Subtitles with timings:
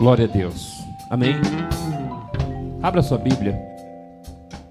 [0.00, 0.78] Glória a Deus.
[1.10, 1.34] Amém.
[2.82, 3.54] Abra sua Bíblia.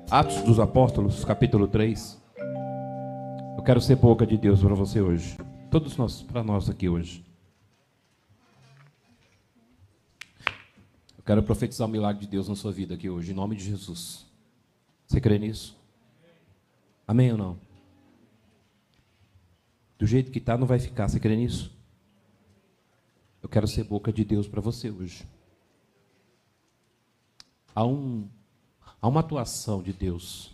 [0.09, 2.19] Atos dos Apóstolos, capítulo 3.
[3.55, 5.37] Eu quero ser boca de Deus para você hoje.
[5.69, 7.23] Todos nós, para nós aqui hoje.
[11.15, 13.65] Eu quero profetizar o milagre de Deus na sua vida aqui hoje, em nome de
[13.65, 14.25] Jesus.
[15.05, 15.77] Você crê nisso?
[17.07, 17.59] Amém ou não?
[19.99, 21.07] Do jeito que está, não vai ficar.
[21.07, 21.78] Você crê nisso?
[23.41, 25.25] Eu quero ser boca de Deus para você hoje.
[27.73, 28.27] Há, um,
[29.01, 30.51] há uma atuação de Deus.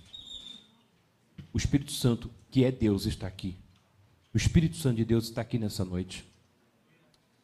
[1.52, 3.56] O Espírito Santo, que é Deus, está aqui.
[4.34, 6.26] O Espírito Santo de Deus está aqui nessa noite.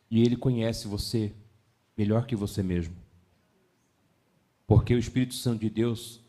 [0.09, 1.33] E ele conhece você
[1.97, 2.95] melhor que você mesmo.
[4.67, 6.19] Porque o Espírito Santo de Deus,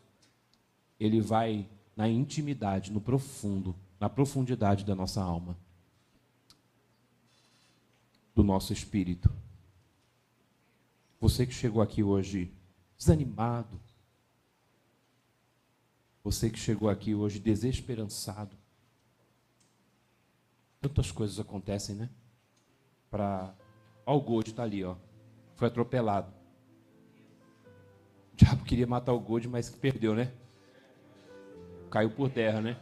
[0.99, 5.55] ele vai na intimidade, no profundo, na profundidade da nossa alma
[8.35, 9.29] do nosso espírito.
[11.19, 12.53] Você que chegou aqui hoje
[12.97, 13.79] desanimado,
[16.23, 18.55] você que chegou aqui hoje desesperançado.
[20.81, 22.09] Tantas coisas acontecem, né?
[23.09, 23.53] Para.
[24.05, 24.95] Ó, o Gold está ali, ó.
[25.55, 26.31] Foi atropelado.
[28.33, 30.33] O diabo queria matar o Gold, mas perdeu, né?
[31.89, 32.81] Caiu por terra, né?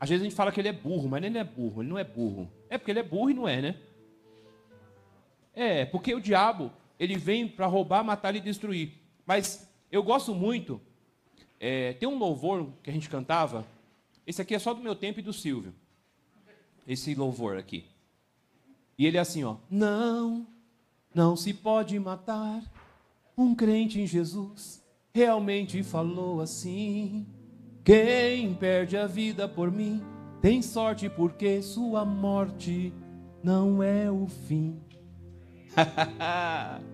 [0.00, 1.90] Às vezes a gente fala que ele é burro, mas ele não é burro, ele
[1.90, 2.50] não é burro.
[2.70, 3.76] É porque ele é burro e não é, né?
[5.54, 8.94] É, porque o diabo, ele vem para roubar, matar e destruir.
[9.26, 10.80] Mas eu gosto muito,
[11.60, 13.66] é, tem um louvor que a gente cantava,
[14.26, 15.74] esse aqui é só do meu tempo e do Silvio.
[16.88, 17.84] Esse louvor aqui.
[18.96, 19.56] E ele é assim, ó.
[19.68, 20.46] Não,
[21.14, 22.62] não se pode matar
[23.36, 24.82] um crente em Jesus.
[25.12, 27.26] Realmente falou assim.
[27.84, 30.02] Quem perde a vida por mim
[30.40, 32.92] tem sorte porque sua morte
[33.42, 34.80] não é o fim.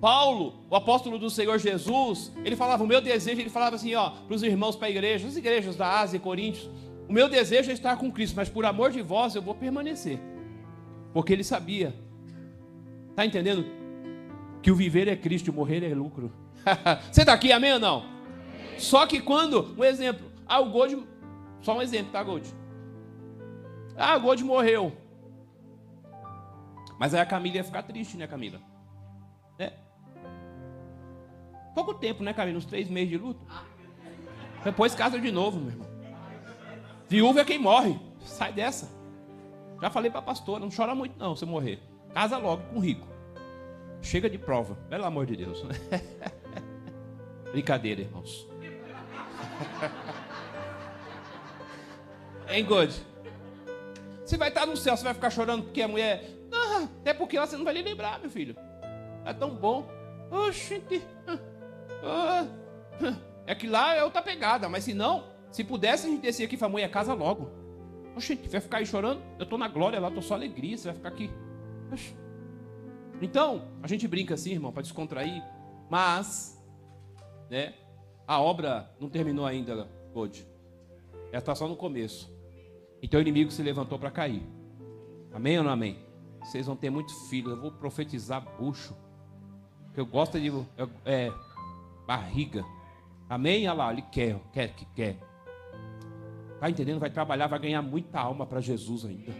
[0.00, 4.10] Paulo, o apóstolo do Senhor Jesus, ele falava: O meu desejo, ele falava assim, ó,
[4.10, 6.70] para os irmãos, para a igreja, as igrejas da Ásia e Coríntios:
[7.08, 10.20] O meu desejo é estar com Cristo, mas por amor de vós eu vou permanecer.
[11.12, 11.94] Porque ele sabia,
[13.10, 13.64] está entendendo?
[14.62, 16.32] Que o viver é Cristo o morrer é lucro.
[17.10, 18.17] Você está aqui, amém ou não?
[18.78, 21.06] Só que quando, um exemplo, ah, o Gold,
[21.60, 22.48] só um exemplo, tá, Gold?
[23.96, 24.92] Ah, o Gold morreu.
[26.98, 28.60] Mas aí a Camila ia ficar triste, né, Camila?
[29.58, 29.72] É.
[31.74, 32.58] Pouco tempo, né, Camila?
[32.58, 33.40] Uns três meses de luto.
[34.64, 35.88] Depois casa de novo, meu irmão.
[37.08, 37.98] Viúva é quem morre.
[38.20, 38.90] Sai dessa.
[39.80, 41.80] Já falei para a pastora, não chora muito não, se morrer.
[42.12, 43.06] Casa logo com rico.
[44.02, 45.64] Chega de prova, pelo amor de Deus.
[47.52, 48.46] Brincadeira, irmãos.
[52.48, 52.90] hein, God?
[54.24, 56.24] Você vai estar no céu, você vai ficar chorando porque a mulher.
[56.52, 58.56] Ah, até porque você não vai lhe lembrar, meu filho.
[59.24, 59.88] É tão bom.
[60.30, 61.02] Oxente.
[62.02, 62.46] Ah,
[63.46, 66.56] é que lá é outra pegada, mas se não, se pudesse a gente descer aqui
[66.56, 67.50] para a mulher casa logo.
[68.14, 69.22] Oxente, vai ficar aí chorando?
[69.38, 71.30] Eu estou na glória lá, estou só alegria, você vai ficar aqui.
[71.92, 72.14] Oxi.
[73.20, 75.42] Então, a gente brinca assim, irmão, para descontrair,
[75.90, 76.56] mas,
[77.50, 77.74] né?
[78.28, 80.46] A obra não terminou ainda, hoje.
[81.32, 82.30] Ela está só no começo.
[83.02, 84.46] Então o inimigo se levantou para cair.
[85.32, 85.98] Amém ou não amém?
[86.40, 87.52] Vocês vão ter muitos filhos.
[87.52, 88.94] Eu vou profetizar bucho.
[89.94, 90.52] Que eu gosto de.
[91.06, 91.32] É,
[92.06, 92.66] barriga.
[93.30, 93.66] Amém?
[93.66, 95.16] Olha lá, ele quer, quer, que quer.
[96.52, 97.00] Está entendendo?
[97.00, 99.32] Vai trabalhar, vai ganhar muita alma para Jesus ainda.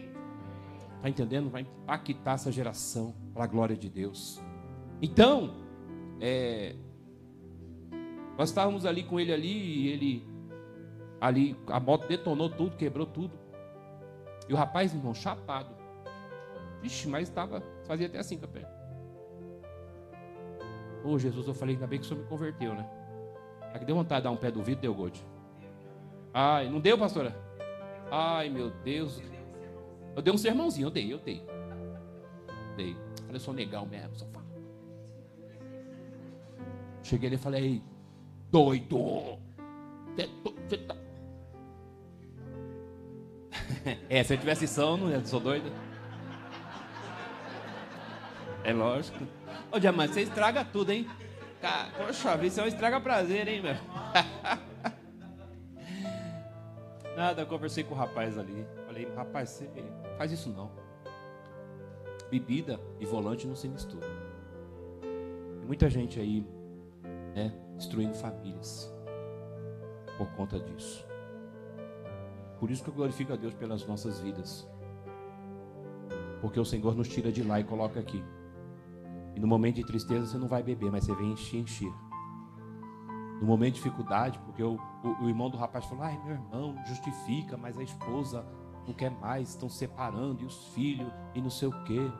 [0.96, 1.50] Está entendendo?
[1.50, 4.40] Vai impactar essa geração para a glória de Deus.
[5.02, 5.54] Então,
[6.20, 6.74] é,
[8.38, 10.28] nós estávamos ali com ele ali e ele
[11.20, 13.36] ali a moto detonou tudo, quebrou tudo.
[14.48, 15.74] E o rapaz, irmão, chapado.
[16.80, 18.70] Vixe, mas estava, fazia até assim com a perna.
[21.04, 22.88] Ô Jesus, eu falei, ainda bem que o senhor me converteu, né?
[23.74, 25.20] Aqui deu vontade de dar um pé do vidro, deu gold.
[26.32, 27.36] Ai, não deu, pastora?
[28.10, 29.20] Ai, meu Deus.
[30.14, 31.44] Eu dei um sermãozinho, eu dei, eu dei.
[32.76, 32.94] Dei.
[32.94, 34.46] Falei, eu sou legal mesmo, só falo.
[37.02, 37.82] Cheguei ali e falei,
[38.50, 39.38] doido.
[40.16, 40.96] Você tá...
[44.08, 45.70] É, se eu tivesse som, não ia, sou doido.
[48.64, 49.18] É lógico.
[49.72, 51.06] Ô, Diamante, você estraga tudo, hein?
[51.96, 53.74] Poxa vida, você é um estraga prazer, hein, meu?
[57.16, 58.64] Nada, eu conversei com o rapaz ali.
[58.86, 59.68] Falei, rapaz, você
[60.16, 60.70] faz isso não.
[62.30, 64.08] Bebida e volante não se misturam.
[65.00, 66.46] Tem muita gente aí,
[67.34, 67.52] né?
[67.78, 68.92] Destruindo famílias
[70.18, 71.06] por conta disso.
[72.58, 74.68] Por isso que eu glorifico a Deus pelas nossas vidas.
[76.40, 78.22] Porque o Senhor nos tira de lá e coloca aqui.
[79.34, 81.92] E no momento de tristeza você não vai beber, mas você vem encher, encher.
[83.40, 86.74] No momento de dificuldade, porque o, o, o irmão do rapaz falou: ai, meu irmão,
[86.86, 88.44] justifica, mas a esposa
[88.84, 92.10] não quer mais, estão separando, e os filhos, e não sei o quê.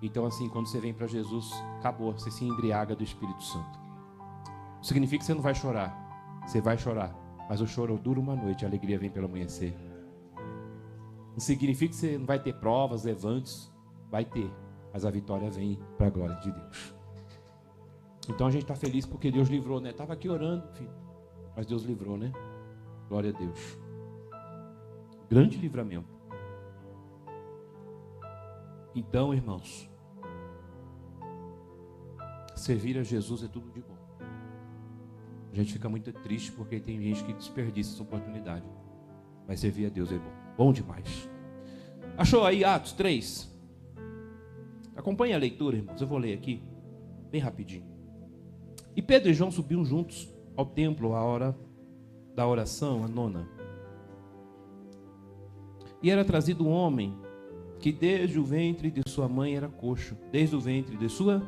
[0.00, 3.87] Então, assim, quando você vem para Jesus, acabou, você se embriaga do Espírito Santo.
[4.82, 7.14] Significa que você não vai chorar, você vai chorar,
[7.48, 9.74] mas o choro dura uma noite, a alegria vem pelo amanhecer.
[11.32, 13.72] Não significa que você não vai ter provas, levantes,
[14.10, 14.50] vai ter,
[14.92, 16.94] mas a vitória vem para a glória de Deus.
[18.28, 19.90] Então a gente está feliz porque Deus livrou, né?
[19.90, 20.90] Estava aqui orando, filho,
[21.56, 22.32] mas Deus livrou, né?
[23.08, 23.78] Glória a Deus.
[25.30, 26.18] Grande livramento.
[28.94, 29.88] Então, irmãos,
[32.56, 34.07] servir a Jesus é tudo de bom.
[35.52, 38.64] A gente fica muito triste porque tem gente que desperdiça essa oportunidade.
[39.46, 40.32] Mas servir a Deus é bom.
[40.56, 41.28] Bom demais.
[42.16, 43.48] Achou aí Atos 3?
[44.96, 46.00] Acompanhe a leitura, irmãos.
[46.00, 46.62] Eu vou ler aqui,
[47.30, 47.84] bem rapidinho.
[48.94, 51.56] E Pedro e João subiam juntos ao templo à hora
[52.34, 53.48] da oração, a nona.
[56.02, 57.16] E era trazido um homem
[57.78, 61.42] que desde o ventre de sua mãe era coxo, desde o ventre de sua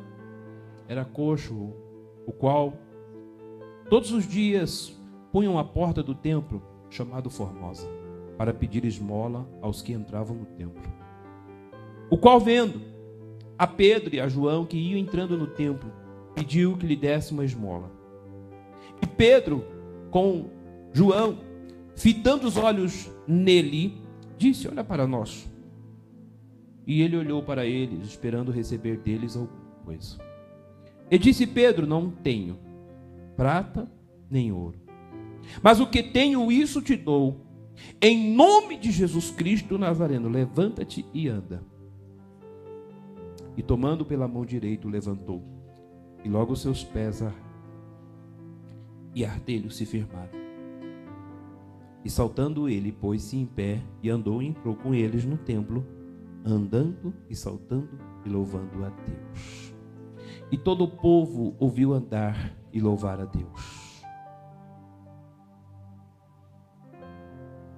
[0.87, 1.73] era coxo,
[2.25, 2.73] o qual
[3.91, 4.97] todos os dias
[5.33, 7.85] punham à porta do templo, chamado Formosa,
[8.37, 10.81] para pedir esmola aos que entravam no templo.
[12.09, 12.81] O qual vendo
[13.59, 15.91] a Pedro e a João que iam entrando no templo,
[16.33, 17.91] pediu que lhe desse uma esmola.
[19.01, 19.65] E Pedro,
[20.09, 20.45] com
[20.93, 21.39] João,
[21.93, 24.01] fitando os olhos nele,
[24.37, 25.51] disse: Olha para nós.
[26.87, 30.17] E ele olhou para eles, esperando receber deles alguma coisa.
[31.09, 32.70] E disse Pedro: Não tenho
[33.41, 33.91] prata
[34.29, 34.77] nem ouro,
[35.63, 37.43] mas o que tenho, isso te dou.
[37.99, 41.63] Em nome de Jesus Cristo Nazareno, levanta-te e anda.
[43.57, 45.41] E tomando pela mão direita, levantou,
[46.23, 47.23] e logo seus pés
[49.15, 50.39] e artelhos se firmaram.
[52.05, 55.83] E saltando ele, pôs-se em pé e andou e entrou com eles no templo,
[56.45, 57.89] andando e saltando
[58.23, 59.73] e louvando a Deus.
[60.51, 64.03] E todo o povo ouviu andar e louvar a Deus.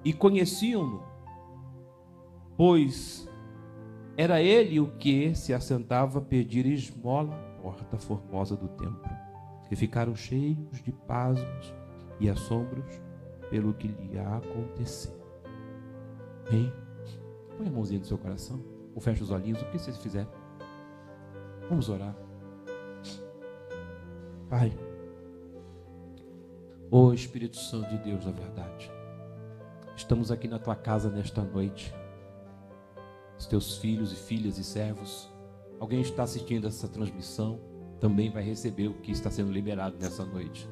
[0.04, 1.02] E conheciam-no,
[2.56, 3.28] pois
[4.16, 9.10] era ele o que se assentava a pedir esmola à porta formosa do templo,
[9.68, 11.74] que ficaram cheios de pasmos
[12.20, 13.02] e assombros
[13.50, 15.18] pelo que lhe aconteceu.
[16.52, 16.72] Hein?
[17.56, 18.62] Põe a mãozinha no seu coração,
[18.94, 20.28] ou fecha os olhinhos, o que vocês fizer.
[21.68, 22.14] Vamos orar.
[24.50, 24.72] Pai,
[26.90, 28.90] ô Espírito Santo de Deus da verdade,
[29.96, 31.94] estamos aqui na tua casa nesta noite.
[33.38, 35.28] Os teus filhos e filhas e servos,
[35.80, 37.58] alguém está assistindo essa transmissão,
[38.00, 40.68] também vai receber o que está sendo liberado nessa noite.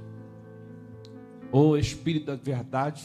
[1.50, 3.03] Ô Espírito da verdade,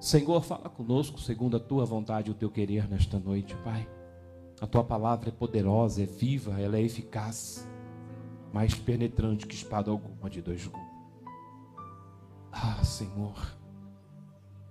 [0.00, 3.88] Senhor, fala conosco segundo a tua vontade e o teu querer nesta noite, Pai.
[4.60, 7.68] A tua palavra é poderosa, é viva, ela é eficaz,
[8.52, 10.85] mais penetrante que espada alguma de dois gumes.
[12.58, 13.34] Ah, Senhor,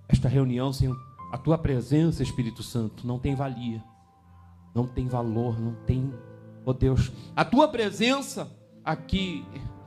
[0.08, 0.92] esta reunião sem
[1.32, 3.82] a tua presença, Espírito Santo, não tem valia,
[4.74, 6.12] não tem valor, não tem,
[6.64, 8.50] oh Deus, a tua presença
[8.84, 9.44] aqui,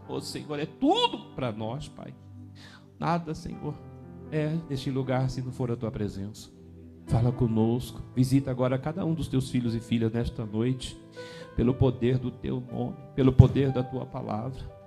[0.08, 2.14] oh Senhor, é tudo para nós, Pai.
[2.98, 3.76] Nada, Senhor,
[4.32, 6.50] é neste lugar se não for a tua presença.
[7.06, 10.98] Fala conosco, visita agora cada um dos teus filhos e filhas nesta noite,
[11.54, 14.79] pelo poder do teu nome, pelo poder da tua palavra.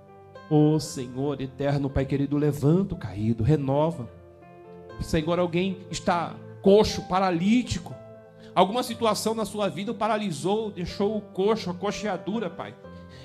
[0.49, 4.09] Ó oh, Senhor eterno, Pai querido, levanta o caído, renova.
[4.99, 7.93] Senhor, alguém está coxo, paralítico,
[8.53, 12.75] alguma situação na sua vida o paralisou, deixou o coxo, a coxeadura, Pai.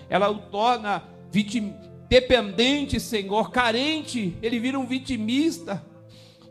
[0.09, 1.75] Ela o torna vitim,
[2.09, 5.85] dependente, Senhor, carente, ele vira um vitimista.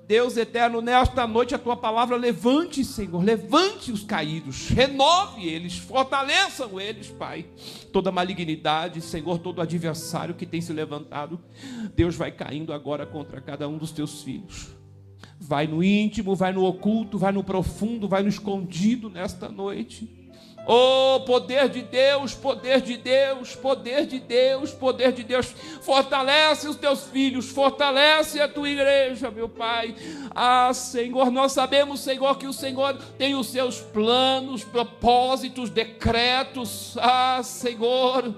[0.07, 6.79] Deus eterno, nesta noite a tua palavra levante, Senhor, levante os caídos, renove eles, fortaleçam
[6.79, 7.45] eles, Pai.
[7.91, 11.37] Toda malignidade, Senhor, todo adversário que tem se levantado,
[11.93, 14.69] Deus vai caindo agora contra cada um dos teus filhos.
[15.39, 20.26] Vai no íntimo, vai no oculto, vai no profundo, vai no escondido nesta noite.
[20.69, 25.55] Oh, poder de Deus, poder de Deus, poder de Deus, poder de Deus.
[25.81, 29.95] Fortalece os teus filhos, fortalece a tua igreja, meu Pai.
[30.35, 36.97] Ah, Senhor, nós sabemos, Senhor, que o Senhor tem os seus planos, propósitos, decretos.
[36.99, 38.35] Ah, Senhor.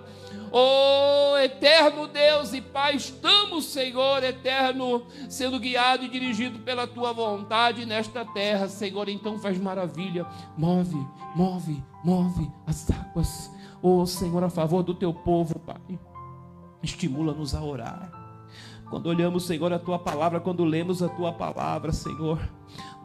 [0.51, 7.88] Oh, eterno Deus e Pai, estamos, Senhor eterno, sendo guiado e dirigido pela tua vontade
[7.88, 9.10] nesta terra, Senhor.
[9.10, 10.27] Então faz maravilha.
[10.58, 10.96] Move,
[11.36, 13.51] move, move as águas.
[13.82, 16.00] Oh, Senhor, a favor do teu povo, Pai.
[16.82, 18.12] Estimula-nos a orar.
[18.89, 22.39] Quando olhamos, Senhor, a tua palavra, quando lemos a tua palavra, Senhor,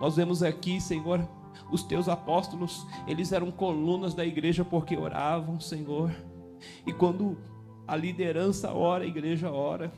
[0.00, 1.28] nós vemos aqui, Senhor,
[1.70, 6.10] os teus apóstolos, eles eram colunas da igreja porque oravam, Senhor.
[6.86, 7.36] E quando
[7.86, 9.92] a liderança ora, a igreja ora.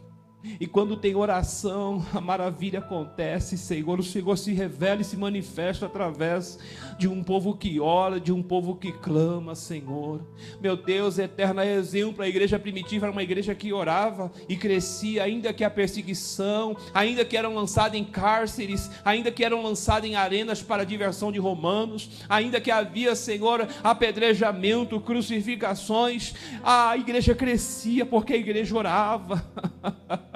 [0.61, 3.99] E quando tem oração, a maravilha acontece, Senhor.
[3.99, 6.59] O Senhor se revela e se manifesta através
[6.99, 10.25] de um povo que ora, de um povo que clama, Senhor.
[10.61, 15.53] Meu Deus, eterno exemplo, a igreja primitiva era uma igreja que orava e crescia, ainda
[15.53, 20.63] que a perseguição, ainda que eram lançados em cárceres, ainda que eram lançados em arenas
[20.63, 28.37] para diversão de romanos, ainda que havia, Senhor, apedrejamento, crucificações, a igreja crescia porque a
[28.37, 29.45] igreja orava.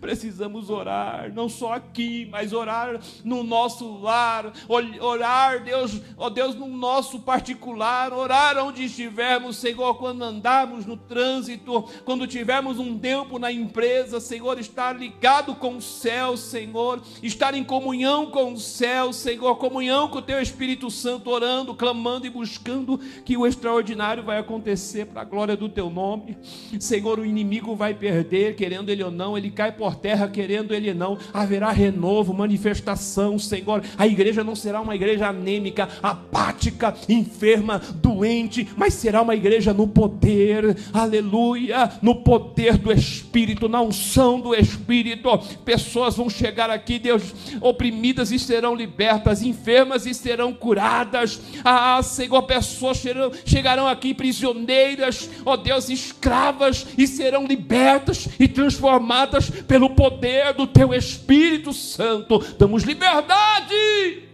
[0.00, 4.52] Precisamos orar, não só aqui, mas orar no nosso lar,
[5.00, 11.82] orar, Deus, ó Deus, no nosso particular, orar onde estivermos, Senhor, quando andarmos no trânsito,
[12.04, 17.64] quando tivermos um tempo na empresa, Senhor, estar ligado com o céu, Senhor, estar em
[17.64, 22.98] comunhão com o céu, Senhor, comunhão com o Teu Espírito Santo, orando, clamando e buscando
[23.24, 26.36] que o extraordinário vai acontecer para a glória do Teu nome.
[26.78, 30.92] Senhor, o inimigo vai perder, querendo ele ou não, ele cai por terra, querendo ele
[30.92, 33.82] não, haverá renovo, manifestação, Senhor.
[33.96, 39.88] A igreja não será uma igreja anêmica, apática, enferma, doente, mas será uma igreja no
[39.88, 45.38] poder, aleluia, no poder do Espírito, na unção do Espírito.
[45.64, 51.40] Pessoas vão chegar aqui, Deus, oprimidas e serão libertas, enfermas e serão curadas.
[51.64, 58.46] Ah, Senhor, pessoas chegarão, chegarão aqui prisioneiras, ó oh Deus, escravas e serão libertas e
[58.48, 64.28] transformadas pelo poder do teu Espírito Santo, damos liberdade.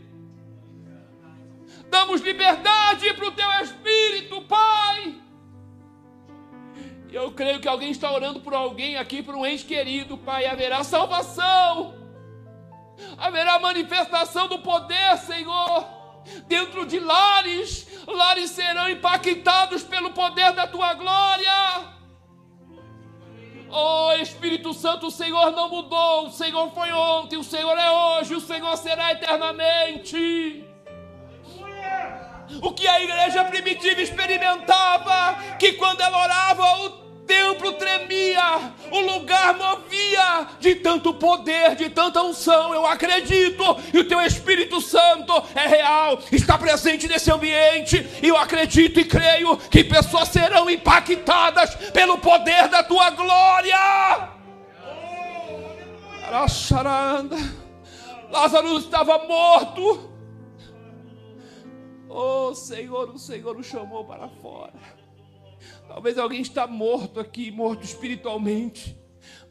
[1.89, 5.17] Damos liberdade para o teu Espírito, Pai.
[7.13, 10.47] Eu creio que alguém está orando por alguém aqui, por um ente querido, Pai.
[10.47, 11.95] Haverá salvação,
[13.19, 15.85] haverá manifestação do poder, Senhor,
[16.47, 17.89] dentro de lares.
[18.07, 22.00] Lares serão impactados pelo poder da tua glória.
[23.73, 28.35] Oh Espírito Santo, o Senhor não mudou, o Senhor foi ontem, o Senhor é hoje,
[28.35, 30.65] o Senhor será eternamente.
[32.63, 39.57] O que a igreja primitiva experimentava, que quando ela orava, o templo tremia, o lugar
[39.57, 42.75] movia de tanto poder, de tanta unção.
[42.75, 43.63] Eu acredito,
[43.95, 48.05] e o teu Espírito Santo é real, está presente nesse ambiente.
[48.21, 53.79] E eu acredito e creio que pessoas serão impactadas pelo poder da tua glória.
[58.29, 60.11] Lázaro estava morto.
[62.09, 65.00] Oh Senhor, o Senhor o chamou para fora.
[65.93, 68.97] Talvez alguém está morto aqui, morto espiritualmente.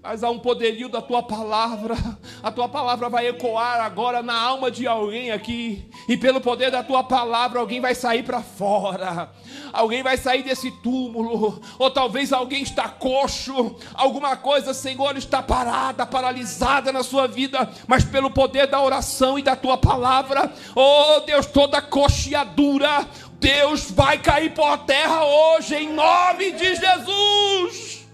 [0.01, 1.93] Mas há um poderio da tua palavra.
[2.41, 5.89] A tua palavra vai ecoar agora na alma de alguém aqui.
[6.08, 9.29] E pelo poder da tua palavra, alguém vai sair para fora.
[9.74, 11.62] Alguém vai sair desse túmulo.
[11.77, 13.75] Ou talvez alguém está coxo.
[13.93, 17.69] Alguma coisa, Senhor, está parada, paralisada na sua vida.
[17.86, 23.05] Mas pelo poder da oração e da tua palavra, oh Deus, toda coxeadura,
[23.39, 28.05] Deus vai cair por terra hoje, em nome de Jesus.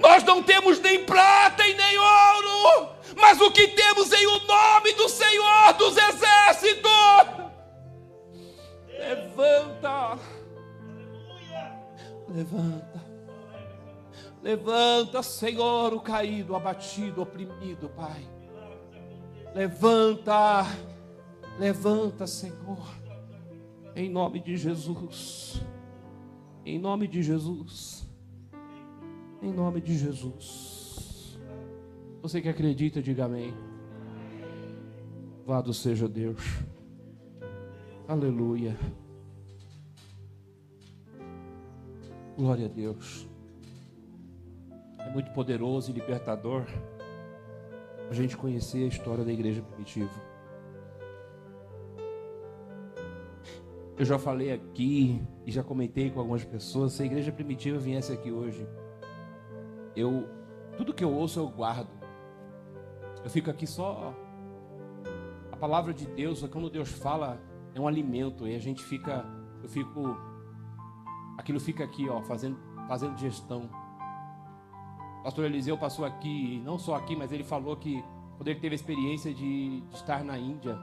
[0.00, 4.92] Nós não temos nem prata e nem ouro, mas o que temos em o nome
[4.94, 6.90] do Senhor dos Exércitos.
[8.98, 10.18] Levanta,
[12.28, 13.04] levanta,
[14.42, 18.28] levanta, Senhor, o caído, abatido, oprimido, Pai.
[19.54, 20.66] Levanta,
[21.58, 23.03] levanta, Senhor.
[23.96, 25.62] Em nome de Jesus.
[26.64, 28.08] Em nome de Jesus.
[29.40, 31.38] Em nome de Jesus.
[32.20, 33.54] Você que acredita, diga amém.
[35.46, 36.42] Louvado seja Deus.
[38.08, 38.76] Aleluia.
[42.36, 43.28] Glória a Deus.
[44.98, 46.66] É muito poderoso e libertador
[48.10, 50.33] a gente conhecer a história da igreja primitiva.
[53.96, 58.12] Eu já falei aqui e já comentei com algumas pessoas, se a igreja primitiva viesse
[58.12, 58.66] aqui hoje,
[59.94, 60.28] eu
[60.76, 61.90] tudo que eu ouço eu guardo.
[63.22, 64.12] Eu fico aqui só
[65.52, 67.40] a palavra de Deus, quando Deus fala,
[67.72, 69.24] é um alimento e a gente fica,
[69.62, 70.16] eu fico
[71.38, 72.58] aquilo fica aqui, ó, fazendo
[72.88, 73.70] fazendo gestão.
[75.20, 78.04] O pastor Eliseu passou aqui, não só aqui, mas ele falou que
[78.36, 80.76] quando ele teve a experiência de, de estar na Índia,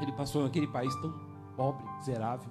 [0.00, 1.12] ele passou naquele país tão
[1.56, 2.50] pobre, miserável,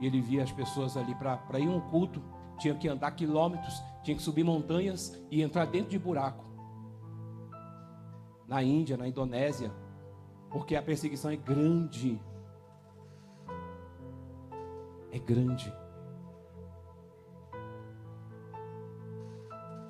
[0.00, 2.22] e ele via as pessoas ali para ir um culto,
[2.58, 6.44] tinha que andar quilômetros, tinha que subir montanhas e entrar dentro de buraco.
[8.46, 9.72] Na Índia, na Indonésia,
[10.50, 12.20] porque a perseguição é grande.
[15.10, 15.72] É grande.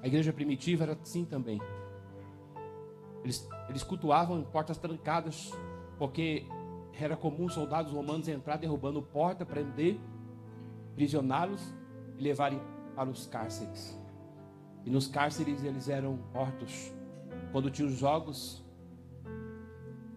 [0.03, 1.61] A igreja primitiva era assim também.
[3.23, 5.53] Eles, eles cultuavam em portas trancadas,
[5.99, 6.47] porque
[7.01, 9.99] era comum soldados romanos entrar derrubando porta, prender,
[10.95, 11.63] prisioná-los
[12.17, 12.61] e levarem
[12.95, 13.97] para os cárceres.
[14.85, 16.93] E nos cárceres eles eram mortos.
[17.53, 18.65] Quando tinha os jogos,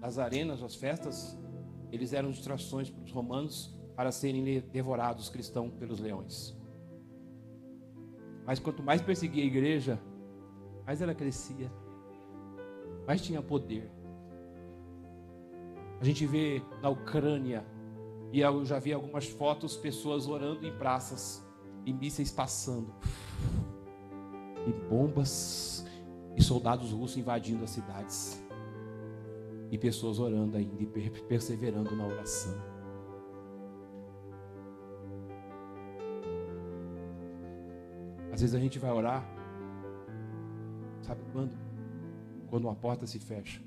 [0.02, 1.38] as arenas, as festas,
[1.92, 6.58] eles eram distrações para os romanos para serem devorados cristãos pelos leões.
[8.46, 10.00] Mas quanto mais perseguia a igreja,
[10.86, 11.72] mais ela crescia,
[13.06, 14.01] mais tinha poder.
[16.02, 17.64] A gente vê na Ucrânia,
[18.32, 21.46] e eu já vi algumas fotos, pessoas orando em praças,
[21.86, 22.92] e mísseis passando,
[24.66, 25.86] e bombas,
[26.36, 28.44] e soldados russos invadindo as cidades,
[29.70, 30.88] e pessoas orando ainda e
[31.28, 32.60] perseverando na oração.
[38.34, 39.24] Às vezes a gente vai orar,
[41.04, 41.56] sabe quando?
[42.50, 43.62] Quando uma porta se fecha.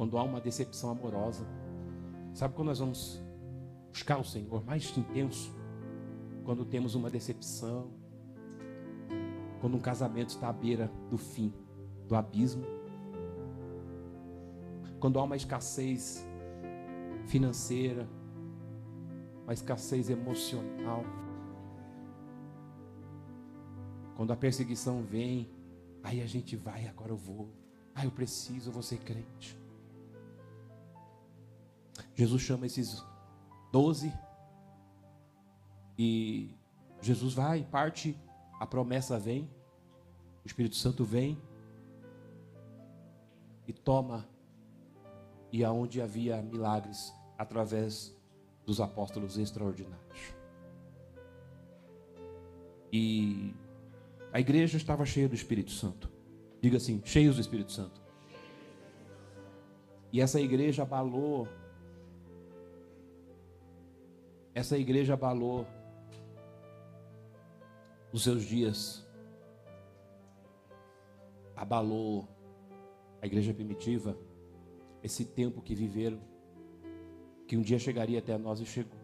[0.00, 1.46] Quando há uma decepção amorosa.
[2.32, 3.22] Sabe quando nós vamos
[3.90, 5.54] buscar o Senhor mais intenso?
[6.42, 7.90] Quando temos uma decepção.
[9.60, 11.52] Quando um casamento está à beira do fim,
[12.08, 12.64] do abismo.
[14.98, 16.26] Quando há uma escassez
[17.26, 18.08] financeira,
[19.42, 21.04] uma escassez emocional.
[24.16, 25.50] Quando a perseguição vem,
[26.02, 27.50] aí a gente vai, agora eu vou.
[27.94, 29.60] Ah, eu preciso, eu vou ser crente.
[32.20, 33.02] Jesus chama esses
[33.72, 34.12] doze
[35.98, 36.54] e
[37.00, 38.14] Jesus vai, parte,
[38.60, 39.50] a promessa vem,
[40.44, 41.40] o Espírito Santo vem
[43.66, 44.28] e toma,
[45.50, 48.14] e aonde havia milagres através
[48.66, 50.34] dos apóstolos extraordinários.
[52.92, 53.54] E
[54.30, 56.12] a igreja estava cheia do Espírito Santo.
[56.60, 57.98] Diga assim: cheios do Espírito Santo.
[60.12, 61.48] E essa igreja abalou.
[64.54, 65.66] Essa igreja abalou
[68.12, 69.06] os seus dias.
[71.54, 72.28] Abalou
[73.22, 74.16] a igreja primitiva.
[75.02, 76.20] Esse tempo que viveram.
[77.46, 78.98] Que um dia chegaria até nós e chegou.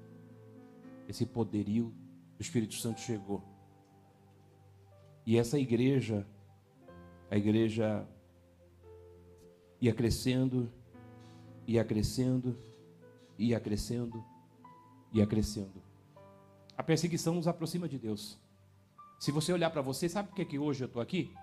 [1.08, 1.94] Esse poderio
[2.36, 3.42] do Espírito Santo chegou.
[5.24, 6.26] E essa igreja,
[7.30, 8.06] a igreja
[9.80, 10.70] ia crescendo,
[11.66, 12.56] ia crescendo,
[13.38, 14.24] ia crescendo,
[15.16, 15.82] ia crescendo.
[16.76, 18.38] A perseguição nos aproxima de Deus.
[19.18, 21.34] Se você olhar para você, sabe por que, que hoje eu estou aqui?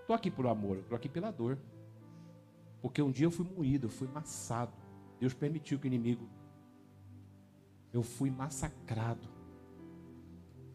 [0.00, 1.58] Estou aqui por amor, estou aqui pela dor.
[2.82, 4.72] Porque um dia eu fui moído, eu fui massado.
[5.18, 6.28] Deus permitiu que o inimigo.
[7.92, 9.26] Eu fui massacrado.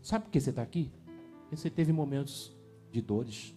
[0.01, 0.91] Sabe por que você está aqui?
[1.51, 2.51] Você teve momentos
[2.91, 3.55] de dores.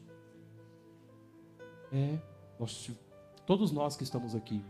[1.90, 2.18] É,
[2.61, 2.90] nós,
[3.46, 4.62] todos nós que estamos aqui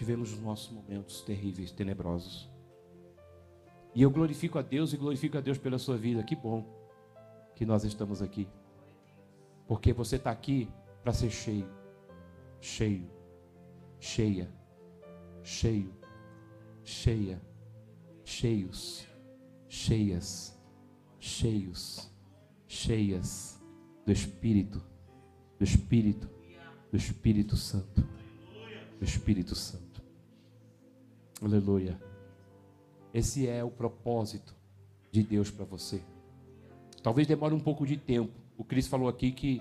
[0.00, 2.48] tivemos os nossos momentos terríveis, tenebrosos.
[3.94, 6.22] E eu glorifico a Deus e glorifico a Deus pela sua vida.
[6.22, 6.64] Que bom
[7.54, 8.48] que nós estamos aqui.
[9.68, 10.70] Porque você está aqui
[11.02, 11.68] para ser cheio,
[12.62, 13.10] cheio,
[13.98, 14.50] cheia,
[15.42, 15.94] cheio,
[16.82, 17.38] cheia,
[18.24, 19.06] cheios,
[19.68, 20.58] cheias.
[21.18, 22.10] Cheios,
[22.66, 23.62] cheias.
[24.06, 24.82] Do Espírito,
[25.58, 26.26] do Espírito,
[26.90, 28.02] do Espírito Santo,
[28.98, 29.89] do Espírito Santo.
[31.40, 32.00] Aleluia.
[33.12, 34.54] Esse é o propósito
[35.10, 36.02] de Deus para você.
[37.02, 38.32] Talvez demore um pouco de tempo.
[38.56, 39.60] O Cris falou aqui que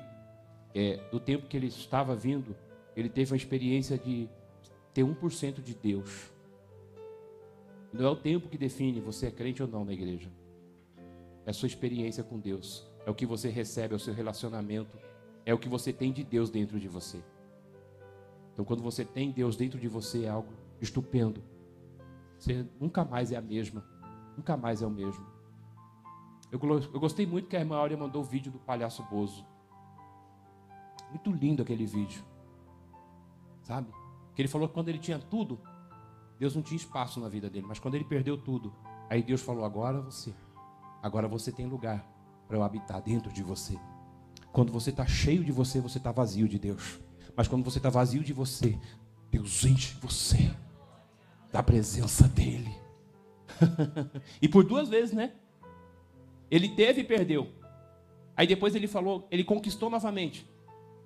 [0.75, 2.55] é, do tempo que ele estava vindo,
[2.95, 4.29] ele teve uma experiência de
[4.93, 6.29] ter 1% de Deus.
[7.91, 10.29] Não é o tempo que define você é crente ou não na igreja
[11.45, 14.95] é a sua experiência com Deus, é o que você recebe, é o seu relacionamento,
[15.43, 17.19] é o que você tem de Deus dentro de você.
[18.53, 21.41] Então, quando você tem Deus dentro de você, é algo estupendo.
[22.39, 23.83] Você nunca mais é a mesma,
[24.37, 25.25] nunca mais é o mesmo.
[26.49, 26.59] Eu,
[26.93, 29.45] eu gostei muito que a irmã Áurea mandou o vídeo do palhaço Bozo.
[31.09, 32.23] Muito lindo aquele vídeo.
[33.61, 33.91] Sabe?
[34.33, 35.59] Que ele falou que quando ele tinha tudo,
[36.39, 37.65] Deus não tinha espaço na vida dele.
[37.67, 38.73] Mas quando ele perdeu tudo,
[39.09, 40.33] aí Deus falou: agora você.
[41.03, 42.05] Agora você tem lugar
[42.47, 43.77] para eu habitar dentro de você.
[44.51, 46.99] Quando você está cheio de você, você está vazio de Deus.
[47.35, 48.79] Mas quando você está vazio de você,
[49.29, 50.51] Deus enche você
[51.51, 52.73] da presença dEle.
[54.41, 55.33] e por duas vezes, né?
[56.49, 57.47] Ele teve e perdeu.
[58.35, 60.47] Aí depois ele falou, ele conquistou novamente,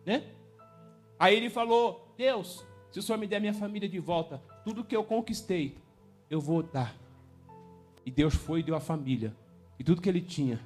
[0.06, 0.24] né?
[1.20, 4.96] Aí ele falou: Deus, se o Senhor me der minha família de volta, tudo que
[4.96, 5.78] eu conquistei,
[6.30, 6.96] eu vou dar.
[8.06, 9.36] E Deus foi e deu a família.
[9.80, 10.60] E tudo que ele tinha,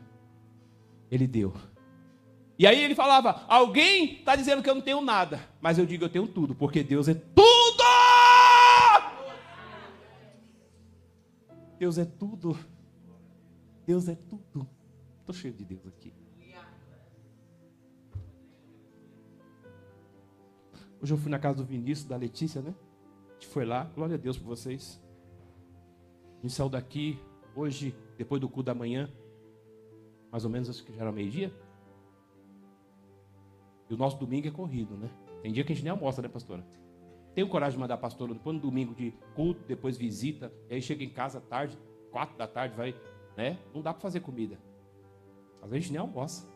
[1.09, 1.53] ele deu.
[2.57, 6.05] E aí ele falava: Alguém está dizendo que eu não tenho nada, mas eu digo:
[6.05, 7.13] Eu tenho tudo, porque Deus é
[11.77, 12.57] Deus é tudo.
[13.85, 14.67] Deus é tudo.
[15.19, 16.13] Estou cheio de Deus aqui.
[21.01, 22.73] Hoje eu fui na casa do Vinícius, da Letícia, né?
[23.29, 24.99] A gente foi lá, glória a Deus por vocês.
[26.41, 27.19] Gente saiu daqui
[27.55, 29.11] hoje, depois do cu da manhã,
[30.31, 31.53] mais ou menos acho que já era meio-dia.
[33.89, 35.09] E o nosso domingo é corrido, né?
[35.41, 36.65] Tem dia que a gente nem almoça, né, pastora?
[37.37, 40.81] Tenho coragem de mandar a pastora depois no domingo de culto, depois visita, e aí
[40.81, 41.77] chega em casa tarde,
[42.09, 42.95] quatro da tarde, vai,
[43.37, 43.59] né?
[43.75, 44.57] Não dá para fazer comida.
[45.61, 46.49] Às vezes nem almoça.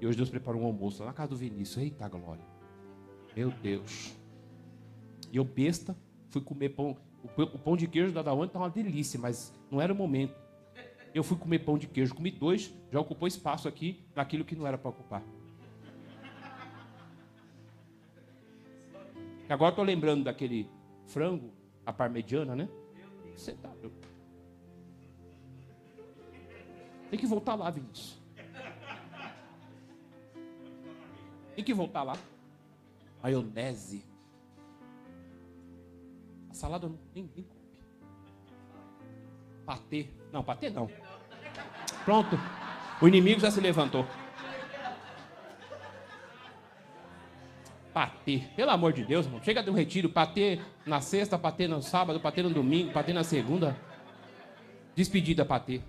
[0.00, 1.82] E hoje Deus preparou um almoço lá na casa do Vinícius.
[1.82, 2.44] Eita glória.
[3.36, 4.16] Meu Deus.
[5.32, 5.96] E eu besta,
[6.28, 6.96] fui comer pão.
[7.36, 10.36] O pão de queijo da Daone está uma delícia, mas não era o momento.
[11.12, 14.68] Eu fui comer pão de queijo, comi dois, já ocupou espaço aqui naquilo que não
[14.68, 15.24] era para ocupar.
[19.52, 20.70] Agora estou lembrando daquele
[21.06, 21.52] frango,
[21.84, 22.68] a parmegiana, né?
[23.34, 23.70] Você tá...
[27.10, 28.18] Tem que voltar lá, Vinícius.
[31.54, 32.16] Tem que voltar lá
[33.22, 34.04] maionese.
[36.50, 37.60] A salada não tem nem come.
[39.64, 40.10] Patê.
[40.32, 40.90] Não, patê não.
[42.04, 42.36] Pronto.
[43.00, 44.04] O inimigo já se levantou.
[47.92, 48.42] Patê.
[48.54, 49.42] Pelo amor de Deus, irmão.
[49.42, 50.08] Chega de um retiro.
[50.08, 53.76] Patê na sexta, patê no sábado, patê no domingo, patê na segunda.
[54.94, 55.80] Despedida, patê.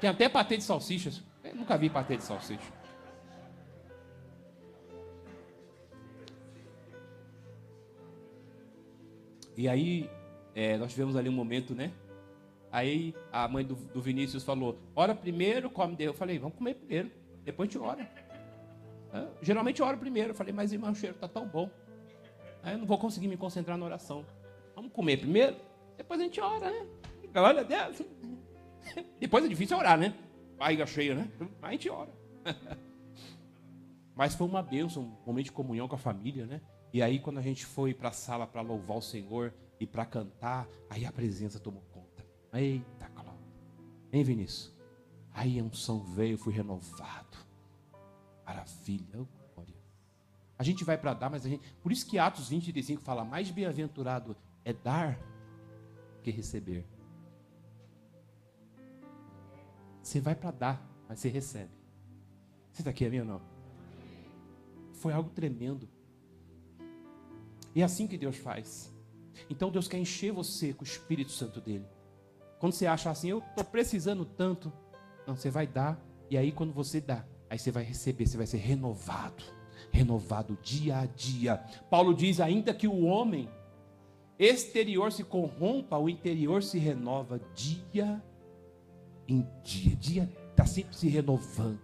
[0.00, 1.22] Tem até patê de salsichas.
[1.44, 2.78] Eu nunca vi patê de salsicha.
[9.56, 10.08] E aí,
[10.54, 11.92] é, nós tivemos ali um momento, né?
[12.70, 15.96] Aí a mãe do, do Vinícius falou: ora primeiro, come.
[15.98, 17.10] Eu falei: vamos comer primeiro,
[17.44, 18.27] depois a gente ora.
[19.12, 20.30] É, geralmente eu oro primeiro.
[20.30, 21.70] Eu falei: mas irmão, o cheiro está tão bom.
[22.64, 24.24] Eu não vou conseguir me concentrar na oração.
[24.74, 25.56] Vamos comer primeiro,
[25.96, 26.86] depois a gente ora, né?
[27.32, 28.02] Glória a Deus.
[29.20, 30.14] Depois é difícil orar, né?
[30.56, 31.30] Barriga cheia, né?
[31.60, 32.10] Aí a gente ora.
[34.14, 36.60] Mas foi uma bênção, um momento de comunhão com a família, né?
[36.92, 40.06] E aí, quando a gente foi para a sala para louvar o Senhor e para
[40.06, 42.24] cantar, aí a presença tomou conta.
[42.52, 43.32] Eita, glória.
[44.12, 44.74] Hein, Vinícius?
[45.34, 47.47] Aí a unção veio, fui renovado.
[48.48, 49.74] Maravilha, glória.
[50.58, 51.62] A gente vai para dar, mas a gente.
[51.82, 54.34] Por isso que Atos 20, 35 fala: mais bem-aventurado
[54.64, 55.20] é dar
[56.22, 56.86] que receber.
[60.02, 61.70] Você vai para dar, mas você recebe.
[62.72, 63.42] Você está aqui, a mim ou não?
[64.94, 65.86] Foi algo tremendo.
[67.74, 68.90] E é assim que Deus faz.
[69.50, 71.84] Então Deus quer encher você com o Espírito Santo dele.
[72.58, 74.72] Quando você acha assim, eu estou precisando tanto,
[75.26, 78.46] não, você vai dar, e aí quando você dá, aí você vai receber, você vai
[78.46, 79.42] ser renovado,
[79.90, 81.56] renovado dia a dia.
[81.90, 83.48] Paulo diz ainda que o homem
[84.38, 88.22] exterior se corrompa, o interior se renova dia
[89.26, 91.78] em dia, dia está sempre se renovando.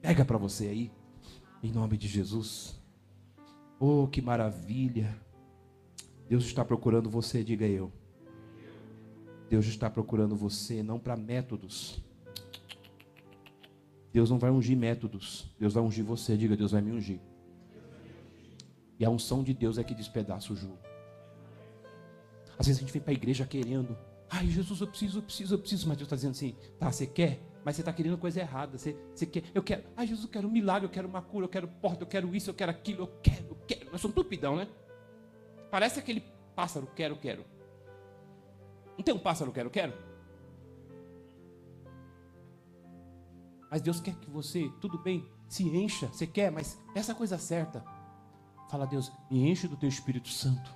[0.00, 0.92] Pega para você aí.
[1.62, 2.80] Em nome de Jesus.
[3.78, 5.14] Oh, que maravilha.
[6.28, 7.92] Deus está procurando você, diga eu.
[9.48, 12.02] Deus está procurando você, não para métodos.
[14.12, 15.50] Deus não vai ungir métodos.
[15.58, 17.20] Deus vai ungir você, diga, Deus vai me ungir.
[18.98, 20.78] E a unção de Deus é que despedaça o jugo.
[22.58, 23.96] Às vezes a gente vem para a igreja querendo.
[24.28, 25.88] Ai, Jesus, eu preciso, eu preciso, eu preciso.
[25.88, 27.40] Mas Deus está dizendo assim: tá, você quer?
[27.64, 28.76] Mas você está querendo coisa errada.
[28.76, 31.46] Você, você quer, eu quero, ai Jesus, eu quero um milagre, eu quero uma cura,
[31.46, 33.90] eu quero porta, eu quero isso, eu quero aquilo, eu quero, eu quero.
[33.90, 34.68] Nós somos tupidão, né?
[35.70, 36.22] Parece aquele
[36.54, 37.44] pássaro, quero, quero.
[38.96, 40.09] Não tem um pássaro, quero, quero?
[43.70, 47.84] Mas Deus quer que você, tudo bem, se encha, você quer, mas essa coisa certa.
[48.68, 50.70] Fala, Deus, me enche do teu Espírito Santo.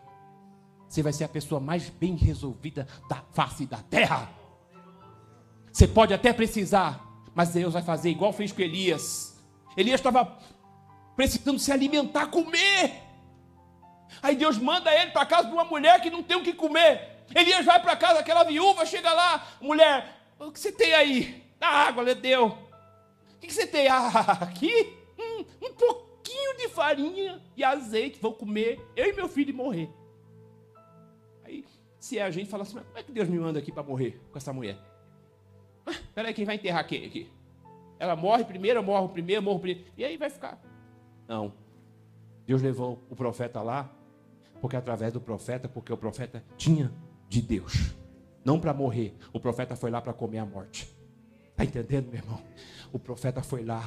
[0.88, 4.30] Você vai ser a pessoa mais bem resolvida da face da terra.
[5.72, 7.04] Você pode até precisar,
[7.34, 9.42] mas Deus vai fazer igual fez com Elias.
[9.76, 10.38] Elias estava
[11.16, 13.02] precisando se alimentar, comer.
[14.22, 17.24] Aí Deus manda ele para casa de uma mulher que não tem o que comer.
[17.34, 21.44] Elias vai para casa, aquela viúva chega lá, mulher, o que você tem aí?
[21.60, 22.63] A água, lhe deu.
[23.44, 23.88] O que você tem?
[23.88, 24.08] Ah,
[24.40, 24.96] aqui?
[25.18, 29.90] Hum, um pouquinho de farinha e azeite, vou comer, eu e meu filho morrer.
[31.44, 31.62] Aí,
[32.00, 33.82] se é a gente, fala assim, mas como é que Deus me manda aqui para
[33.82, 34.78] morrer com essa mulher?
[35.84, 37.30] Ah, peraí, quem vai enterrar quem aqui?
[37.98, 39.90] Ela morre primeiro, eu morro primeiro, eu morro primeiro.
[39.96, 40.58] E aí vai ficar.
[41.28, 41.52] Não.
[42.46, 43.94] Deus levou o profeta lá,
[44.58, 46.90] porque através do profeta, porque o profeta tinha
[47.28, 47.94] de Deus.
[48.42, 49.14] Não para morrer.
[49.34, 50.93] O profeta foi lá para comer a morte.
[51.54, 52.42] Está entendendo, meu irmão?
[52.92, 53.82] O profeta foi lá.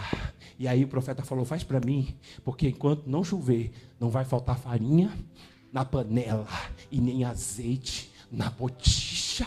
[0.57, 4.57] E aí o profeta falou: faz para mim, porque enquanto não chover, não vai faltar
[4.57, 5.11] farinha
[5.71, 6.47] na panela
[6.89, 9.45] e nem azeite na botija.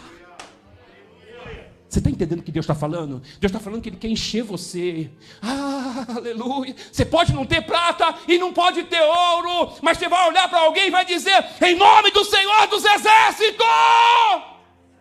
[1.89, 3.21] Você está entendendo o que Deus está falando?
[3.41, 5.11] Deus está falando que Ele quer encher você.
[5.43, 6.77] Ah, aleluia.
[6.93, 10.61] Você pode não ter prata e não pode ter ouro, mas você vai olhar para
[10.61, 13.67] alguém e vai dizer: em nome do Senhor dos Exércitos,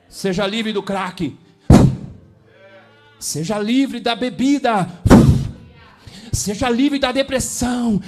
[0.07, 1.37] seja livre do crack,
[3.19, 4.87] seja livre da bebida,
[6.31, 8.01] seja livre da depressão,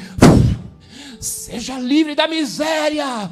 [1.20, 3.30] seja livre da miséria,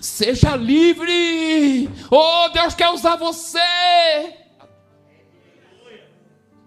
[0.00, 1.88] Seja livre.
[2.10, 3.58] Oh, Deus quer usar você.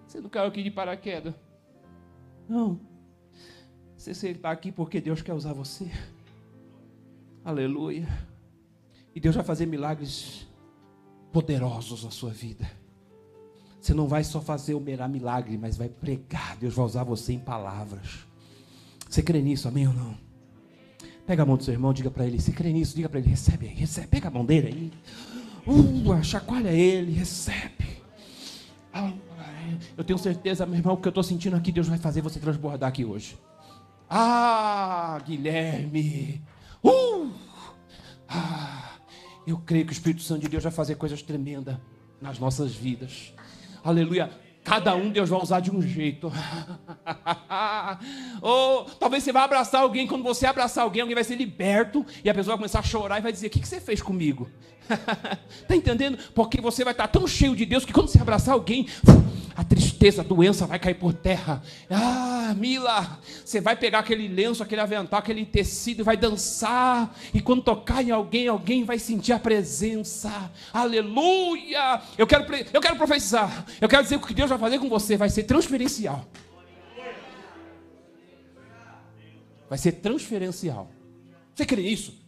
[0.08, 1.34] Você não caiu aqui de paraquedas.
[2.50, 2.80] Não.
[3.96, 5.90] Você está aqui porque Deus quer usar você.
[7.46, 8.08] Aleluia.
[9.14, 10.48] E Deus vai fazer milagres
[11.32, 12.70] poderosos na sua vida.
[13.82, 16.56] Você não vai só fazer o milagre, mas vai pregar.
[16.58, 18.20] Deus vai usar você em palavras.
[19.10, 20.16] Você crê nisso, amém ou não?
[21.26, 23.30] Pega a mão do seu irmão, diga para ele, se crê nisso, diga para ele,
[23.30, 24.92] recebe aí, recebe, pega a mão dele aí.
[25.66, 28.02] Uh, chacoalha ele, recebe.
[29.98, 32.90] Eu tenho certeza, meu irmão, que eu estou sentindo aqui, Deus vai fazer você transbordar
[32.90, 33.38] aqui hoje.
[34.10, 36.42] Ah, Guilherme.
[36.84, 37.32] Uh,
[38.28, 38.98] ah,
[39.48, 41.78] eu creio que o Espírito Santo de Deus vai fazer coisas tremendas
[42.22, 43.34] nas nossas vidas.
[43.84, 44.30] Aleluia.
[44.64, 46.32] Cada um Deus vai usar de um jeito.
[48.42, 52.30] Ou talvez você vá abraçar alguém, quando você abraçar alguém, alguém vai ser liberto e
[52.30, 54.48] a pessoa vai começar a chorar e vai dizer: O que, que você fez comigo?
[54.90, 56.18] Está entendendo?
[56.34, 58.88] Porque você vai estar tão cheio de Deus que quando você abraçar alguém,
[59.56, 61.62] a tristeza, a doença vai cair por terra.
[61.90, 67.16] Ah, Mila, você vai pegar aquele lenço, aquele avental, aquele tecido e vai dançar.
[67.34, 70.52] E quando tocar em alguém, alguém vai sentir a presença.
[70.74, 72.02] Aleluia!
[72.18, 73.66] Eu quero, eu quero profetizar.
[73.80, 76.26] Eu quero dizer que o que Deus vai fazer com você vai ser transferencial.
[79.70, 80.92] Vai ser transferencial.
[81.56, 82.21] Você crê nisso?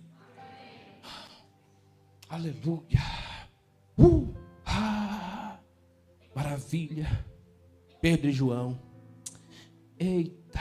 [2.33, 2.99] Aleluia.
[3.95, 4.33] Uh,
[4.65, 5.59] ah,
[6.33, 7.07] maravilha.
[8.01, 8.81] Pedro e João.
[9.99, 10.59] Eita.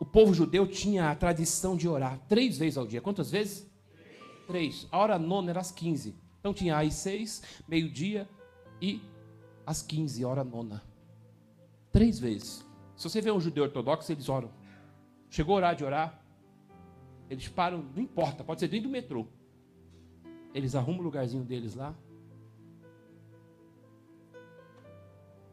[0.00, 3.02] O povo judeu tinha a tradição de orar três vezes ao dia.
[3.02, 3.70] Quantas vezes?
[4.46, 4.88] Três.
[4.90, 6.16] A hora nona era às quinze.
[6.40, 8.26] Então tinha às seis, meio-dia
[8.80, 9.02] e
[9.66, 10.82] às quinze, hora nona.
[11.92, 12.66] Três vezes.
[12.96, 14.50] Se você vê um judeu ortodoxo, eles oram.
[15.28, 16.18] Chegou a horário de orar,
[17.28, 19.26] eles param, não importa, pode ser dentro do metrô.
[20.54, 21.94] Eles arrumam o lugarzinho deles lá.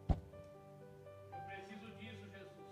[0.09, 0.15] Eu
[1.47, 2.65] preciso disso, Jesus.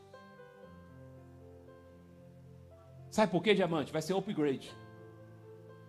[3.12, 3.92] Sabe por que, diamante?
[3.92, 4.72] Vai ser upgrade.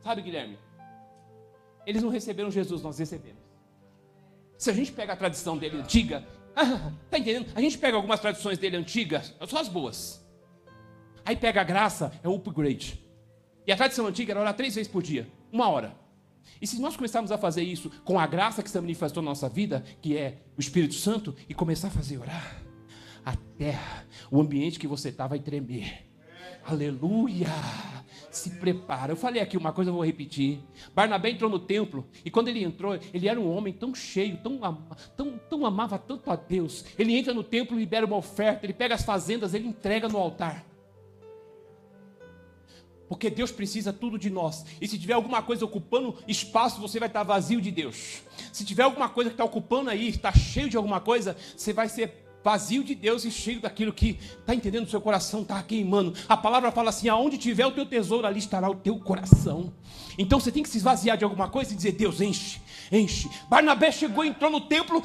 [0.01, 0.59] Sabe, Guilherme?
[1.87, 3.43] Eles não receberam Jesus, nós recebemos.
[4.59, 7.53] Se a gente pega a tradição dele antiga, ah, tá entendendo?
[7.55, 10.25] A gente pega algumas tradições dele antigas, são as boas.
[11.25, 13.03] Aí pega a graça, é o upgrade.
[13.67, 16.04] E a tradição antiga era orar três vezes por dia, uma hora.
[16.61, 19.49] E se nós começarmos a fazer isso com a graça que se manifestou na nossa
[19.49, 22.63] vida, que é o Espírito Santo, e começar a fazer orar,
[23.25, 26.07] a terra, o ambiente que você está vai tremer.
[26.65, 27.49] Aleluia!
[28.31, 29.13] Se prepara.
[29.13, 30.61] Eu falei aqui uma coisa, eu vou repetir.
[30.95, 34.59] Barnabé entrou no templo e quando ele entrou, ele era um homem tão cheio, tão,
[35.17, 36.85] tão, tão amava tanto a Deus.
[36.99, 40.65] Ele entra no templo, libera uma oferta, ele pega as fazendas, ele entrega no altar.
[43.09, 44.65] Porque Deus precisa tudo de nós.
[44.81, 48.23] E se tiver alguma coisa ocupando espaço, você vai estar vazio de Deus.
[48.53, 51.89] Se tiver alguma coisa que está ocupando aí, está cheio de alguma coisa, você vai
[51.89, 56.15] ser vazio de Deus e cheio daquilo que está entendendo, seu coração está queimando.
[56.29, 59.73] A palavra fala assim: aonde tiver o teu tesouro, ali estará o teu coração.
[60.19, 62.61] Então você tem que se esvaziar de alguma coisa e dizer: Deus, enche,
[62.93, 63.31] enche.
[63.49, 65.03] Barnabé chegou, entrou no templo,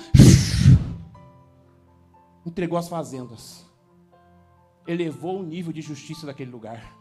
[2.45, 3.65] entregou as fazendas,
[4.85, 6.98] elevou o nível de justiça daquele lugar.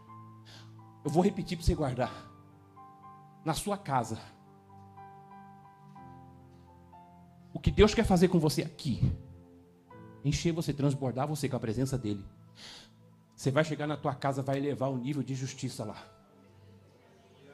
[1.03, 2.11] Eu vou repetir para você guardar.
[3.43, 4.19] Na sua casa.
[7.53, 9.11] O que Deus quer fazer com você aqui.
[10.23, 12.25] Encher você, transbordar você com a presença dEle.
[13.35, 16.03] Você vai chegar na tua casa, vai elevar o nível de justiça lá.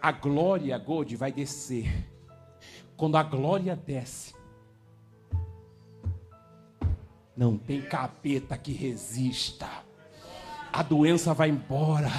[0.01, 2.07] A glória, Gold, vai descer.
[2.97, 4.33] Quando a glória desce,
[7.35, 9.69] não tem capeta que resista.
[10.71, 12.09] A doença vai embora.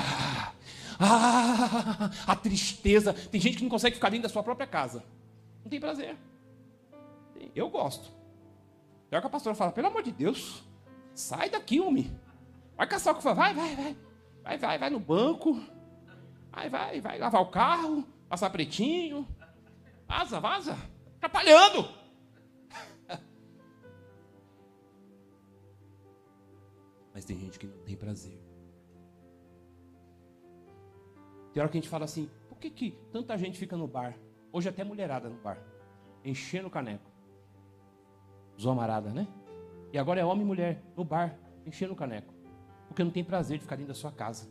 [0.99, 3.13] Ah, a tristeza.
[3.13, 5.05] Tem gente que não consegue ficar dentro da sua própria casa.
[5.63, 6.17] Não tem prazer.
[7.55, 8.11] Eu gosto.
[9.11, 10.63] Pior que a pastora fala, pelo amor de Deus,
[11.15, 12.11] sai daqui, homem.
[12.77, 13.35] Vai caçar o que for.
[13.35, 13.97] Vai, vai, vai.
[14.43, 15.61] Vai, vai, vai no banco.
[16.53, 19.27] Vai, vai, vai lavar o carro, passar pretinho.
[20.07, 20.77] Vaza, vaza.
[21.17, 21.89] Atrapalhando.
[27.13, 28.46] Mas tem gente que não tem prazer.
[31.57, 34.15] Tem hora que a gente fala assim, por que, que tanta gente fica no bar?
[34.53, 35.57] Hoje até mulherada no bar.
[36.23, 37.11] Enchendo o caneco.
[38.61, 39.27] Zomarada, né?
[39.91, 42.35] E agora é homem e mulher no bar, enchendo o caneco.
[42.89, 44.51] Porque não tem prazer de ficar dentro da sua casa.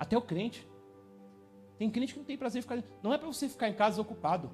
[0.00, 0.68] Até o crente.
[1.78, 2.82] Tem crente que não tem prazer de ficar.
[3.04, 4.50] Não é para você ficar em casa ocupado.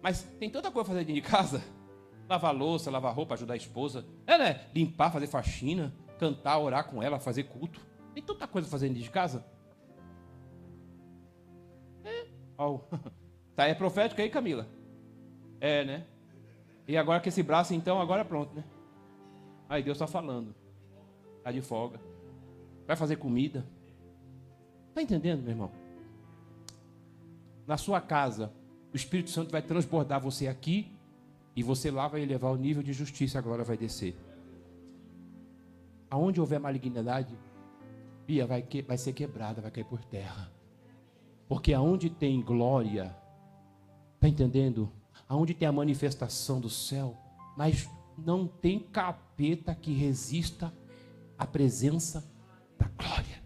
[0.00, 1.60] Mas tem tanta coisa a fazer dentro de casa.
[2.28, 4.06] Lavar louça, lavar roupa, ajudar a esposa.
[4.28, 4.70] É, né?
[4.72, 7.89] Limpar, fazer faxina, cantar, orar com ela, fazer culto.
[8.20, 9.44] Tem tanta coisa dentro de casa.
[12.04, 12.26] É.
[12.58, 12.80] Oh.
[13.56, 14.66] Tá, é profético aí, Camila?
[15.60, 16.06] É, né?
[16.88, 18.64] E agora com esse braço, então, agora pronto, né?
[19.68, 20.54] Aí Deus está falando.
[21.36, 22.00] Está de folga.
[22.86, 23.66] Vai fazer comida.
[24.88, 25.70] Está entendendo, meu irmão?
[27.66, 28.50] Na sua casa,
[28.94, 30.90] o Espírito Santo vai transbordar você aqui
[31.54, 34.16] e você lá vai elevar o nível de justiça, agora vai descer.
[36.08, 37.36] Aonde houver malignidade,
[38.30, 40.52] Bia vai, que, vai ser quebrada, vai cair por terra.
[41.48, 43.12] Porque aonde tem glória,
[44.14, 44.88] está entendendo?
[45.28, 47.16] Aonde tem a manifestação do céu,
[47.56, 50.72] mas não tem capeta que resista
[51.36, 52.24] à presença
[52.78, 53.42] da glória.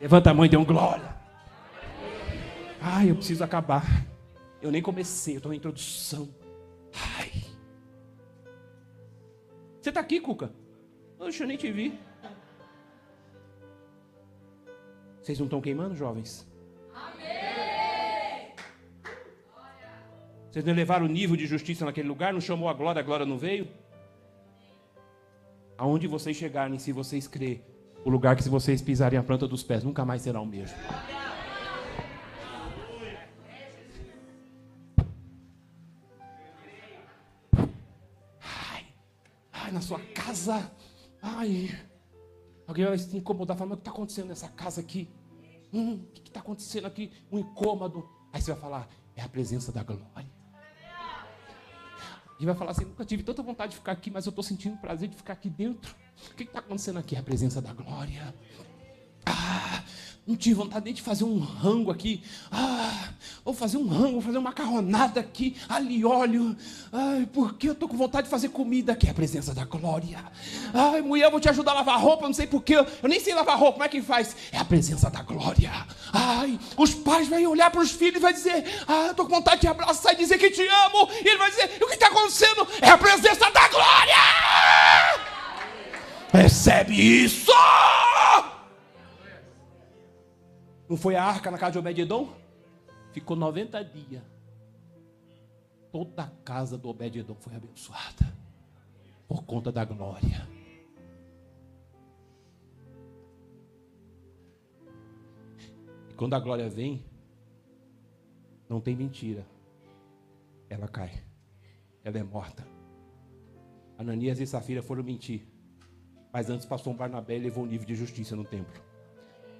[0.00, 1.14] Levanta a mão e dê um glória.
[2.80, 4.04] Ai, eu preciso acabar.
[4.60, 6.28] Eu nem comecei, eu estou na introdução.
[6.92, 7.30] Ai.
[9.80, 10.52] Você está aqui, Cuca?
[11.20, 12.09] Oxe, eu nem te vi.
[15.22, 16.48] Vocês não estão queimando, jovens?
[16.94, 18.54] Amém!
[20.50, 22.32] Vocês não elevaram o nível de justiça naquele lugar?
[22.32, 23.68] Não chamou a glória, a glória não veio?
[25.76, 27.62] Aonde vocês chegarem, se vocês crerem,
[28.04, 30.76] o lugar que se vocês pisarem a planta dos pés nunca mais será o mesmo.
[38.42, 38.86] Ai,
[39.52, 40.70] ai, na sua casa,
[41.22, 41.70] ai,
[42.70, 45.08] alguém vai se incomodar, falando, o que está acontecendo nessa casa aqui?
[45.72, 47.12] Hum, o que está acontecendo aqui?
[47.30, 48.08] Um incômodo.
[48.32, 50.30] Aí você vai falar, é a presença da glória.
[52.38, 54.76] E vai falar assim, nunca tive tanta vontade de ficar aqui, mas eu estou sentindo
[54.78, 55.94] prazer de ficar aqui dentro.
[56.32, 57.14] O que está acontecendo aqui?
[57.14, 58.34] É a presença da glória.
[59.26, 59.84] Ah,
[60.26, 62.22] não tive vontade nem de fazer um rango aqui.
[62.52, 63.08] Ah,
[63.44, 66.56] vou fazer um rango, vou fazer uma macarronada aqui, ali óleo.
[66.92, 70.24] Ai, porque eu estou com vontade de fazer comida aqui, é a presença da glória.
[70.72, 72.76] Ai, mulher, eu vou te ajudar a lavar roupa, não sei porquê.
[72.76, 74.36] Eu nem sei lavar roupa, como é que faz?
[74.52, 75.72] É a presença da glória.
[76.12, 79.62] Ai, os pais vão olhar para os filhos e vai dizer: Ah, estou com vontade
[79.62, 81.08] de abraçar e dizer que te amo.
[81.24, 82.68] E ele vai dizer: O que está acontecendo?
[82.80, 84.14] É a presença da glória.
[86.32, 87.52] Recebe isso!
[90.90, 92.34] Não foi a arca na casa de Obed-Edom?
[93.12, 94.24] Ficou 90 dias.
[95.92, 98.36] Toda a casa do Obed-Edom foi abençoada.
[99.28, 100.48] Por conta da glória.
[106.08, 107.04] E quando a glória vem,
[108.68, 109.46] não tem mentira.
[110.68, 111.22] Ela cai.
[112.02, 112.66] Ela é morta.
[113.96, 115.46] Ananias e Safira foram mentir.
[116.32, 118.89] Mas antes passou um Barnabé e levou um nível de justiça no templo.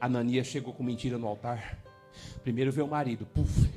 [0.01, 1.79] Ananias chegou com mentira no altar.
[2.43, 3.71] Primeiro veio o marido, puf,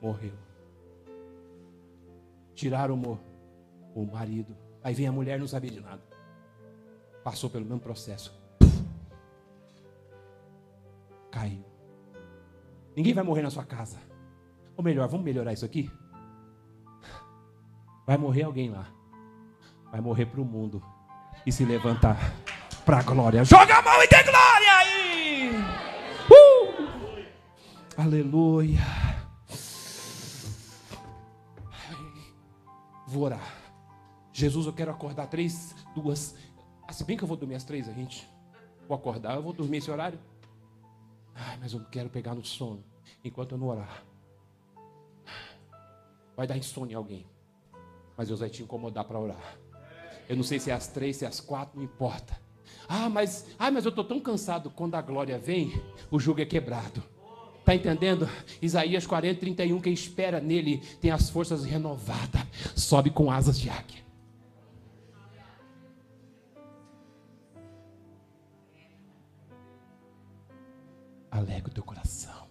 [0.00, 0.34] morreu.
[2.54, 3.18] Tiraram o,
[3.94, 4.54] o marido.
[4.82, 6.02] Aí vem a mulher, não sabia de nada.
[7.24, 8.38] Passou pelo mesmo processo.
[11.30, 11.64] Caiu.
[12.94, 13.98] Ninguém vai morrer na sua casa.
[14.76, 15.90] Ou melhor, vamos melhorar isso aqui?
[18.06, 18.86] Vai morrer alguém lá.
[19.90, 20.82] Vai morrer para o mundo
[21.46, 22.18] e se levantar
[22.84, 23.44] para a glória.
[23.44, 24.83] Joga a mão e dê glória
[26.30, 27.24] Uh!
[27.96, 28.80] Aleluia.
[33.06, 33.62] Vou orar.
[34.32, 36.34] Jesus, eu quero acordar três, duas.
[36.86, 38.28] Ah, se bem que eu vou dormir às três, a gente.
[38.88, 40.18] Vou acordar, eu vou dormir esse horário.
[41.34, 42.84] Ai, mas eu quero pegar no sono
[43.24, 44.04] enquanto eu não orar.
[46.36, 47.26] Vai dar insônia em alguém.
[48.16, 49.58] Mas Deus vai te incomodar para orar.
[50.28, 52.43] Eu não sei se é às três, se é às quatro, não importa.
[52.88, 54.70] Ah, mas, ah, mas eu estou tão cansado.
[54.70, 57.02] Quando a glória vem, o jugo é quebrado.
[57.60, 58.28] Está entendendo?
[58.60, 62.42] Isaías 40, 31, quem espera nele tem as forças renovadas,
[62.76, 64.04] sobe com asas de águia.
[71.30, 72.46] Alega o teu coração.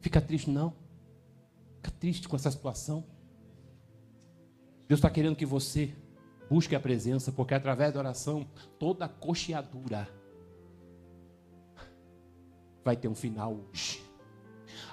[0.00, 0.74] Fica triste, não.
[1.76, 3.04] Fica triste com essa situação.
[4.88, 5.94] Deus está querendo que você
[6.48, 10.08] busque a presença, porque através da oração, toda a cocheadura
[12.82, 14.02] vai ter um final hoje.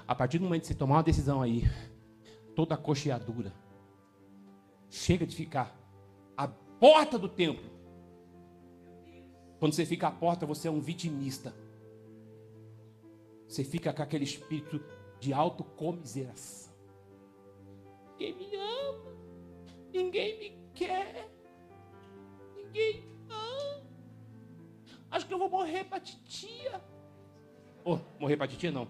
[0.06, 1.62] A partir do momento que você tomar uma decisão aí,
[2.54, 3.52] toda a cocheadura,
[4.90, 5.74] chega de ficar
[6.36, 7.70] à porta do templo.
[9.58, 11.54] Quando você fica à porta, você é um vitimista.
[13.48, 14.78] Você fica com aquele espírito
[15.18, 16.74] de autocomiseração.
[18.18, 18.75] Ninguém me ama,
[19.96, 21.28] ninguém me quer,
[22.54, 23.82] ninguém ama.
[25.10, 26.80] Acho que eu vou morrer para titia.
[27.84, 28.86] Oh, morrer para titia não.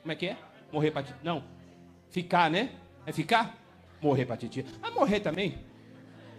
[0.00, 0.38] Como é que é?
[0.72, 1.20] Morrer para titia?
[1.22, 1.44] Não.
[2.08, 2.74] Ficar, né?
[3.04, 3.58] É ficar?
[4.00, 4.64] Morrer para titia.
[4.82, 5.58] Ah, morrer também?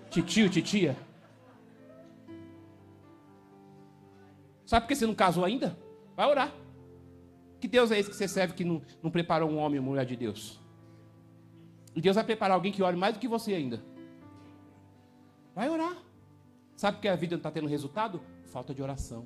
[0.10, 0.96] Titio, titia.
[4.66, 5.78] Sabe por que você não casou ainda?
[6.16, 6.54] Vai orar.
[7.60, 10.06] Que Deus é esse que você serve que não, não preparou um homem ou mulher
[10.06, 10.60] de Deus?
[12.02, 13.82] Deus vai preparar alguém que ore mais do que você ainda.
[15.56, 15.98] Vai orar.
[16.76, 18.22] Sabe que a vida não está tendo resultado?
[18.46, 19.26] Falta de oração.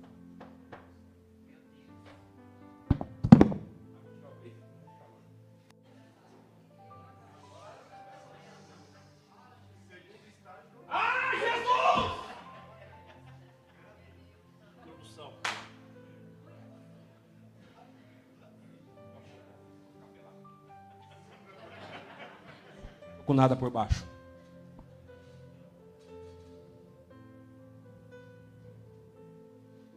[23.41, 24.07] Nada por baixo.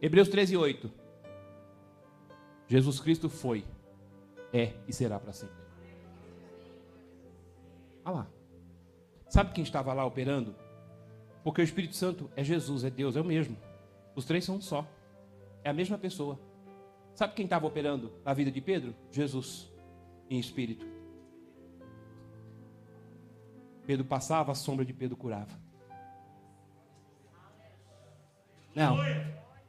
[0.01, 0.91] Hebreus 13, 8.
[2.67, 3.63] Jesus Cristo foi,
[4.51, 5.63] é e será para sempre.
[8.03, 8.27] Olha lá.
[9.29, 10.55] Sabe quem estava lá operando?
[11.43, 13.55] Porque o Espírito Santo é Jesus, é Deus, é o mesmo.
[14.15, 14.87] Os três são um só.
[15.63, 16.39] É a mesma pessoa.
[17.13, 18.95] Sabe quem estava operando na vida de Pedro?
[19.11, 19.71] Jesus,
[20.31, 20.94] em espírito.
[23.85, 25.59] Pedro passava, a sombra de Pedro curava.
[28.73, 28.97] Não.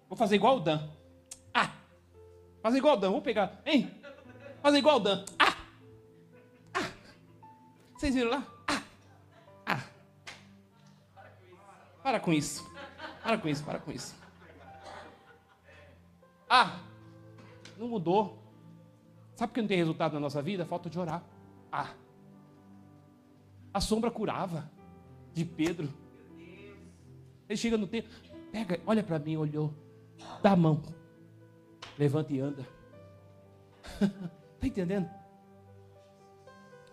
[0.08, 0.88] Vou fazer igual o Dan.
[1.54, 1.72] Ah!
[2.62, 3.10] Fazer igual o Dan.
[3.12, 3.60] Vou pegar.
[3.64, 3.90] Hein?
[4.62, 5.24] Fazer igual o Dan.
[5.38, 5.56] Ah!
[6.74, 6.90] Ah!
[7.96, 8.46] Vocês viram lá?
[8.66, 8.82] Ah!
[9.66, 9.84] Ah!
[12.02, 12.68] Para com isso.
[13.22, 14.16] Para com isso, para com isso.
[16.48, 16.80] Ah!
[17.76, 18.42] Não mudou.
[19.36, 20.64] Sabe por que não tem resultado na nossa vida?
[20.64, 21.22] Falta de orar.
[21.70, 21.90] Ah!
[23.76, 24.70] A sombra curava
[25.34, 25.92] de Pedro.
[27.46, 28.08] Ele chega no tempo,
[28.50, 29.70] pega, olha para mim, olhou,
[30.42, 30.80] dá a mão,
[31.98, 32.66] levanta e anda.
[34.54, 35.10] Está entendendo?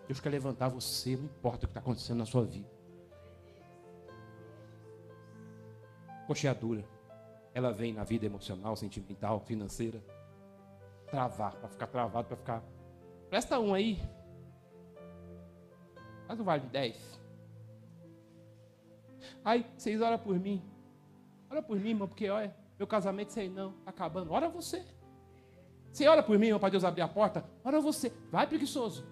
[0.08, 2.70] Deus quer levantar você, não importa o que está acontecendo na sua vida.
[6.28, 6.84] Cocheadura,
[7.54, 10.04] ela vem na vida emocional, sentimental, financeira.
[11.10, 12.64] Travar, para ficar travado, para ficar.
[13.30, 14.02] Presta um aí,
[16.34, 17.20] Faz um vale de 10.
[19.46, 20.64] Ai, vocês oram por mim.
[21.48, 24.32] Ora por mim, irmão, porque olha, meu casamento sei não, está acabando.
[24.32, 24.84] Ora você.
[25.92, 27.48] Você ora por mim, irmão, para Deus abrir a porta?
[27.64, 28.12] Ora você.
[28.32, 29.06] Vai preguiçoso.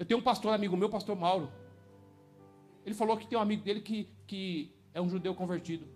[0.00, 1.48] Eu tenho um pastor amigo meu, pastor Mauro.
[2.84, 5.86] Ele falou que tem um amigo dele que, que é um judeu convertido.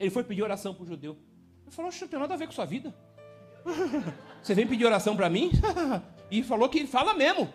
[0.00, 1.16] Ele foi pedir oração para o judeu.
[1.62, 2.92] Ele falou, não tem nada a ver com sua vida.
[4.42, 5.52] Você vem pedir oração para mim?
[6.32, 7.48] e falou que ele fala mesmo.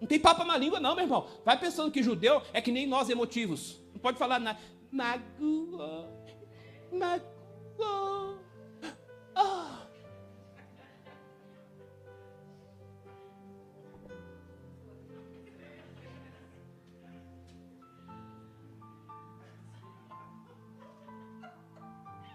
[0.00, 1.26] Não tem papo na língua, não, meu irmão.
[1.44, 3.80] Vai pensando que judeu é que nem nós emotivos.
[3.92, 4.56] Não pode falar na.
[4.90, 6.08] Magoou.
[6.92, 8.38] Magoou.
[9.36, 9.84] Oh.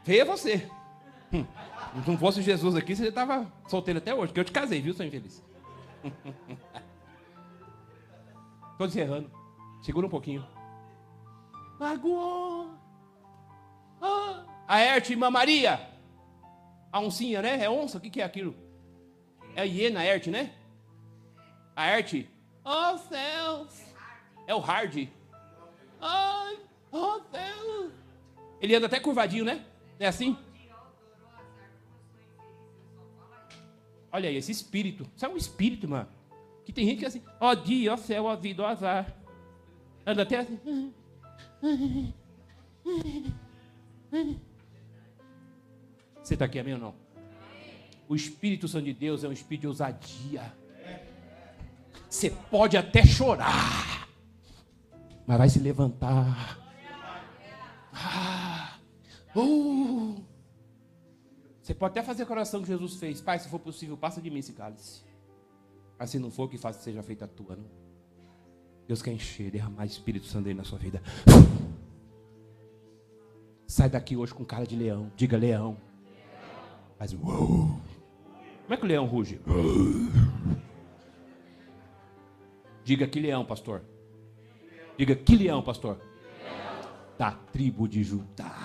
[0.04, 0.68] Veia você.
[1.32, 1.46] Hum.
[2.04, 4.82] Se não fosse Jesus aqui, você já estava solteiro até hoje, porque eu te casei,
[4.82, 5.44] viu, seu infeliz?
[8.80, 9.30] Estou encerrando.
[9.82, 10.48] Segura um pouquinho.
[11.78, 12.72] Magoou.
[14.02, 15.86] Ah, a Erte Irmã Maria.
[16.90, 17.62] A oncinha, né?
[17.62, 17.98] É onça?
[17.98, 18.56] O que, que é aquilo?
[19.54, 20.54] É hiena, Erte, né?
[21.76, 22.30] A Erte.
[22.64, 23.82] Oh, céus.
[24.48, 25.10] É o Hard.
[26.00, 26.60] Ai,
[26.90, 27.92] oh, céus.
[28.62, 29.66] Ele anda até curvadinho, né?
[30.00, 30.38] É assim?
[34.10, 35.06] Olha aí, esse espírito.
[35.14, 36.19] Isso é um espírito, mano.
[36.70, 39.12] Que tem gente que é assim, ó dia, ó céu, ó vida, ó azar.
[40.06, 40.94] Anda até assim.
[46.22, 46.94] Você está aqui, amém ou não?
[48.08, 50.54] O Espírito Santo de Deus é um espírito de ousadia.
[52.08, 54.08] Você pode até chorar,
[55.26, 56.60] mas vai se levantar.
[57.92, 58.78] Ah,
[59.36, 60.24] uh.
[61.64, 63.22] Você pode até fazer a oração que Jesus fez.
[63.22, 65.09] Pai, se for possível, passa de mim esse cálice.
[66.00, 67.58] Mas se não for, que faça seja feita a tua.
[67.58, 67.66] Não?
[68.88, 71.04] Deus quer encher, derramar Espírito Santo aí na sua vida.
[73.68, 75.12] Sai daqui hoje com cara de leão.
[75.16, 75.78] Diga leão.
[76.98, 77.80] Faz uou.
[78.64, 79.42] Como é que o leão ruge?
[82.84, 83.84] Diga que leão, pastor.
[84.98, 86.00] Diga que leão, pastor.
[87.18, 88.56] Da tribo de Judá.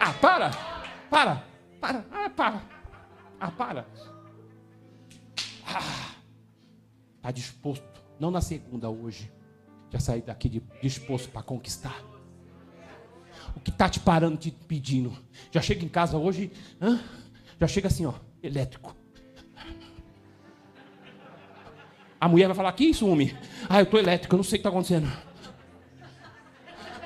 [0.00, 0.50] Ah, para!
[1.10, 1.44] Para!
[1.80, 2.06] Para!
[2.12, 2.62] Ah, para!
[3.40, 3.86] Ah, para!
[7.20, 7.84] Tá disposto,
[8.18, 9.32] não na segunda hoje.
[9.90, 12.02] Já sair daqui de, disposto para conquistar.
[13.56, 15.16] O que tá te parando, te pedindo?
[15.50, 17.00] Já chega em casa hoje, hã?
[17.58, 18.12] já chega assim, ó,
[18.42, 18.94] elétrico.
[22.20, 23.36] A mulher vai falar: Que isso, homem?
[23.68, 25.10] Ah, eu tô elétrico, eu não sei o que está acontecendo.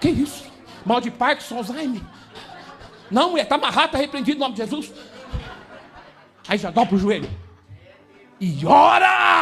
[0.00, 0.50] Que isso?
[0.84, 2.02] Mal de Parkinson, Alzheimer?
[3.10, 4.92] Não, mulher, está amarrado, está repreendido no nome de Jesus.
[6.48, 7.30] Aí já dobra o joelho.
[8.40, 9.41] E ora!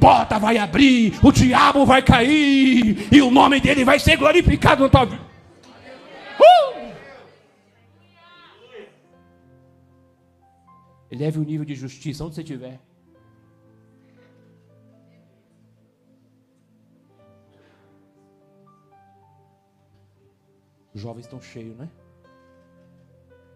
[0.00, 4.88] Porta vai abrir, o diabo vai cair, e o nome dele vai ser glorificado na
[4.88, 5.22] tua vida.
[6.40, 6.92] Uh!
[11.10, 12.80] Eleve o nível de justiça onde você estiver.
[20.94, 21.88] Os jovens estão cheios, né?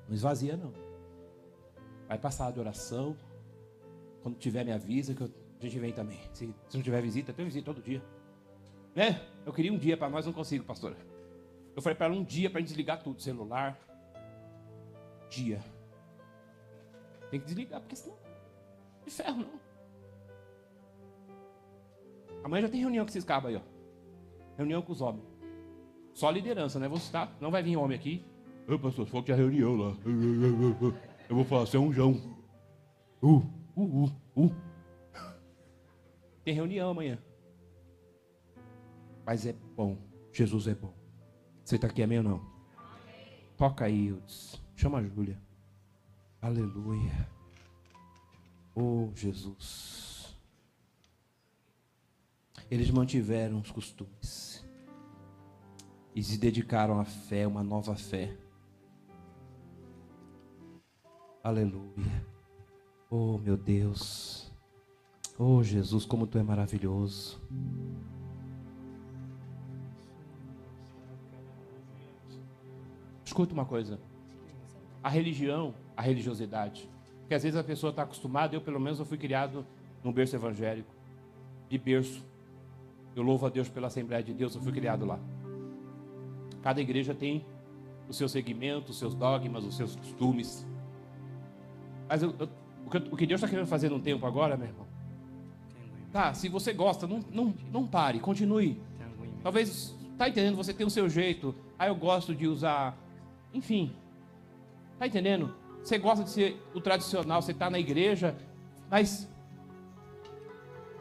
[0.08, 0.72] Não esvazia, não.
[2.06, 3.16] Vai passar de oração.
[4.22, 5.22] Quando tiver, me avisa que
[5.66, 6.18] a gente vem também.
[6.32, 8.02] Se, se não tiver visita, tem visita todo dia.
[8.94, 9.20] Né?
[9.44, 10.96] Eu queria um dia para nós, não consigo, pastor.
[11.74, 13.78] Eu falei para ela um dia para desligar tudo: celular.
[15.30, 15.60] Dia.
[17.30, 18.16] Tem que desligar, porque senão.
[19.04, 19.60] De ferro, não.
[22.44, 23.60] Amanhã já tem reunião com esses cabos aí, ó.
[24.56, 25.24] Reunião com os homens.
[26.12, 26.88] Só liderança, né?
[26.88, 27.30] Você tá?
[27.40, 28.24] Não vai vir homem aqui.
[28.68, 29.96] Ô, pastor, falou que tinha reunião lá.
[31.28, 32.12] Eu vou falar, você é um João.
[33.22, 33.42] Uh,
[33.76, 34.71] uh, uh, uh.
[36.44, 37.18] Tem reunião amanhã.
[39.24, 39.96] Mas é bom.
[40.32, 40.94] Jesus é bom.
[41.64, 42.40] Você está aqui, amém ou não?
[42.76, 43.46] Amém.
[43.56, 44.60] Toca aí, Eudes.
[44.74, 45.40] Chama a Júlia.
[46.40, 47.28] Aleluia.
[48.74, 50.36] Oh, Jesus.
[52.70, 54.64] Eles mantiveram os costumes
[56.14, 58.36] e se dedicaram à fé, uma nova fé.
[61.44, 62.26] Aleluia.
[63.10, 64.41] Oh, meu Deus.
[65.38, 67.40] Oh, Jesus, como tu é maravilhoso.
[73.24, 73.98] Escuta uma coisa.
[75.02, 76.88] A religião, a religiosidade.
[77.20, 79.64] Porque às vezes a pessoa está acostumada, eu pelo menos eu fui criado
[80.04, 80.94] num berço evangélico.
[81.68, 82.22] De berço.
[83.16, 85.18] Eu louvo a Deus pela Assembleia de Deus, eu fui criado lá.
[86.62, 87.44] Cada igreja tem
[88.08, 90.66] o seu segmento, os seus dogmas, os seus costumes.
[92.08, 92.48] Mas eu, eu,
[93.10, 94.91] o que Deus está querendo fazer num tempo agora, meu irmão?
[96.12, 98.78] Tá, se você gosta, não, não, não pare, continue.
[99.42, 100.56] Talvez, tá entendendo?
[100.56, 101.54] Você tem o seu jeito.
[101.78, 102.96] Ah, eu gosto de usar.
[103.52, 103.96] Enfim.
[104.98, 105.54] Tá entendendo?
[105.82, 108.36] Você gosta de ser o tradicional, você está na igreja,
[108.90, 109.28] mas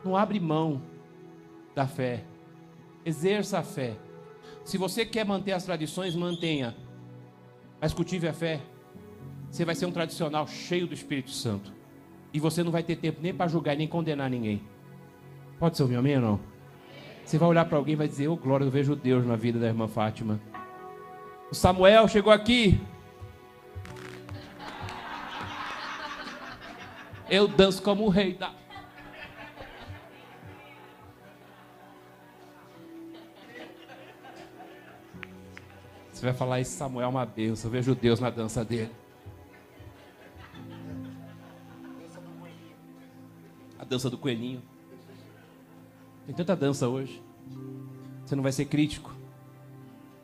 [0.03, 0.81] não abre mão
[1.75, 2.23] da fé.
[3.05, 3.97] Exerça a fé.
[4.63, 6.75] Se você quer manter as tradições, mantenha.
[7.79, 8.61] Mas cultive a fé.
[9.49, 11.73] Você vai ser um tradicional cheio do Espírito Santo.
[12.33, 14.61] E você não vai ter tempo nem para julgar, nem condenar ninguém.
[15.61, 16.39] Pode ser o meu amém ou não?
[17.23, 19.35] Você vai olhar para alguém e vai dizer: Ô oh, glória, eu vejo Deus na
[19.35, 20.41] vida da irmã Fátima.
[21.51, 22.81] O Samuel chegou aqui.
[27.29, 28.51] Eu danço como o rei da.
[36.11, 37.67] Você vai falar, esse Samuel é uma bênção.
[37.67, 38.91] Eu vejo Deus na dança dele.
[43.77, 44.70] A dança do coelhinho.
[46.25, 47.21] Tem tanta dança hoje.
[48.25, 49.13] Você não vai ser crítico.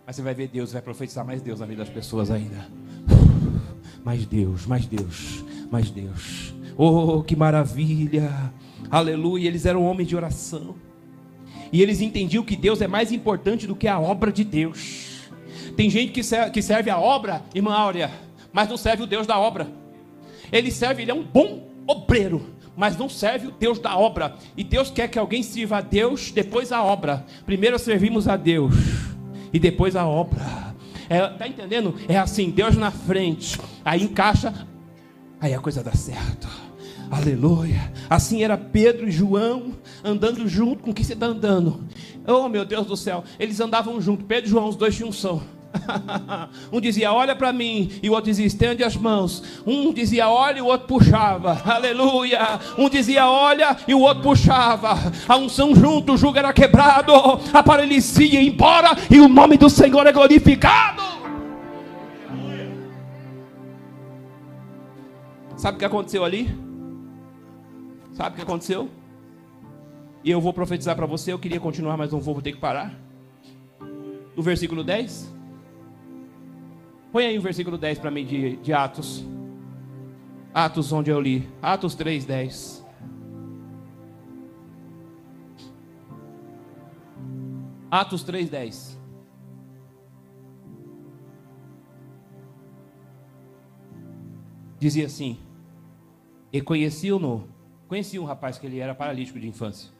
[0.05, 2.67] Mas você vai ver Deus, vai profetizar mais Deus na vida das pessoas ainda.
[4.05, 6.53] Mais Deus, mais Deus, mais Deus.
[6.77, 8.53] Oh, que maravilha!
[8.89, 9.47] Aleluia!
[9.47, 10.75] Eles eram homens de oração.
[11.73, 15.29] E eles entendiam que Deus é mais importante do que a obra de Deus.
[15.75, 18.09] Tem gente que serve, a obra, irmã Áurea,
[18.53, 19.67] mas não serve o Deus da obra.
[20.53, 24.35] Ele serve, ele é um bom obreiro, mas não serve o Deus da obra.
[24.55, 27.25] E Deus quer que alguém sirva a Deus depois a obra.
[27.45, 28.73] Primeiro servimos a Deus
[29.51, 30.75] e depois a obra.
[31.09, 31.95] É, tá entendendo?
[32.07, 34.53] É assim, Deus na frente, aí encaixa,
[35.41, 36.47] aí a coisa dá certo.
[37.09, 37.91] Aleluia.
[38.09, 39.73] Assim era Pedro e João
[40.03, 41.85] andando junto com quem você está andando.
[42.27, 44.25] Oh meu Deus do céu, eles andavam junto.
[44.25, 45.41] Pedro e João, os dois tinham som.
[46.71, 49.43] um dizia, olha para mim, e o outro dizia, estende as mãos.
[49.65, 51.61] Um dizia, olha, e o outro puxava.
[51.65, 52.59] Aleluia.
[52.77, 54.95] Um dizia, olha, e o outro puxava.
[55.27, 57.13] A unção junto, o jugo era quebrado,
[57.53, 61.03] a paralisia ia embora, e o nome do Senhor é glorificado.
[65.55, 66.55] Sabe o que aconteceu ali?
[68.13, 68.89] Sabe o que aconteceu?
[70.23, 71.31] E eu vou profetizar para você.
[71.31, 72.93] Eu queria continuar, mas não vou, vou ter que parar.
[74.35, 75.36] No versículo 10.
[77.17, 79.25] Põe aí o versículo 10 para mim de, de Atos.
[80.53, 81.49] Atos, onde eu li.
[81.59, 82.85] Atos 3, 10.
[87.89, 89.01] Atos 3, 10.
[94.77, 95.39] Dizia assim:
[96.53, 97.49] E conheciam-no.
[97.87, 99.91] Conhecia um rapaz que ele era paralítico de infância,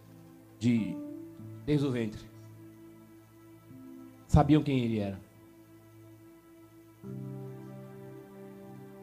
[0.60, 0.96] de
[1.66, 2.22] desde o ventre.
[4.28, 5.27] Sabiam quem ele era.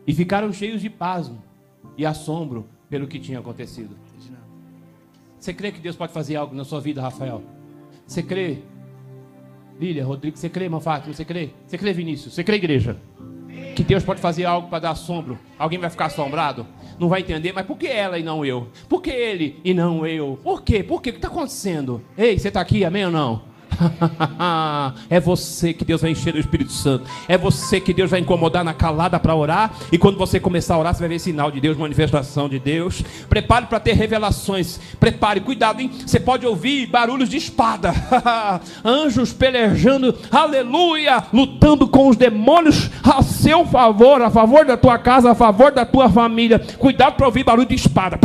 [0.06, 1.42] E ficaram cheios de pasmo
[1.96, 3.96] e assombro pelo que tinha acontecido.
[5.38, 7.42] Você crê que Deus pode fazer algo na sua vida, Rafael?
[8.06, 8.58] Você crê?
[9.78, 11.12] Lília, Rodrigo, você crê, irmã Fátima?
[11.12, 11.50] Você crê?
[11.66, 12.32] Você crê, Vinícius?
[12.32, 12.96] Você crê, igreja?
[13.74, 15.38] Que Deus pode fazer algo para dar assombro?
[15.58, 16.66] Alguém vai ficar assombrado?
[16.98, 18.68] Não vai entender, mas por que ela e não eu?
[18.88, 20.38] Por que ele e não eu?
[20.42, 20.82] Por quê?
[20.82, 21.10] Por quê?
[21.10, 22.02] O que está acontecendo?
[22.16, 23.42] Ei, você está aqui, amém ou não?
[25.10, 27.04] é você que Deus vai encher do Espírito Santo.
[27.28, 29.72] É você que Deus vai incomodar na calada para orar.
[29.90, 33.02] E quando você começar a orar, você vai ver sinal de Deus, manifestação de Deus.
[33.28, 34.80] Prepare para ter revelações.
[34.98, 35.90] Prepare, cuidado, hein?
[36.06, 37.92] Você pode ouvir barulhos de espada,
[38.84, 45.30] anjos pelejando, aleluia, lutando com os demônios a seu favor, a favor da tua casa,
[45.30, 46.58] a favor da tua família.
[46.78, 48.18] Cuidado para ouvir barulho de espada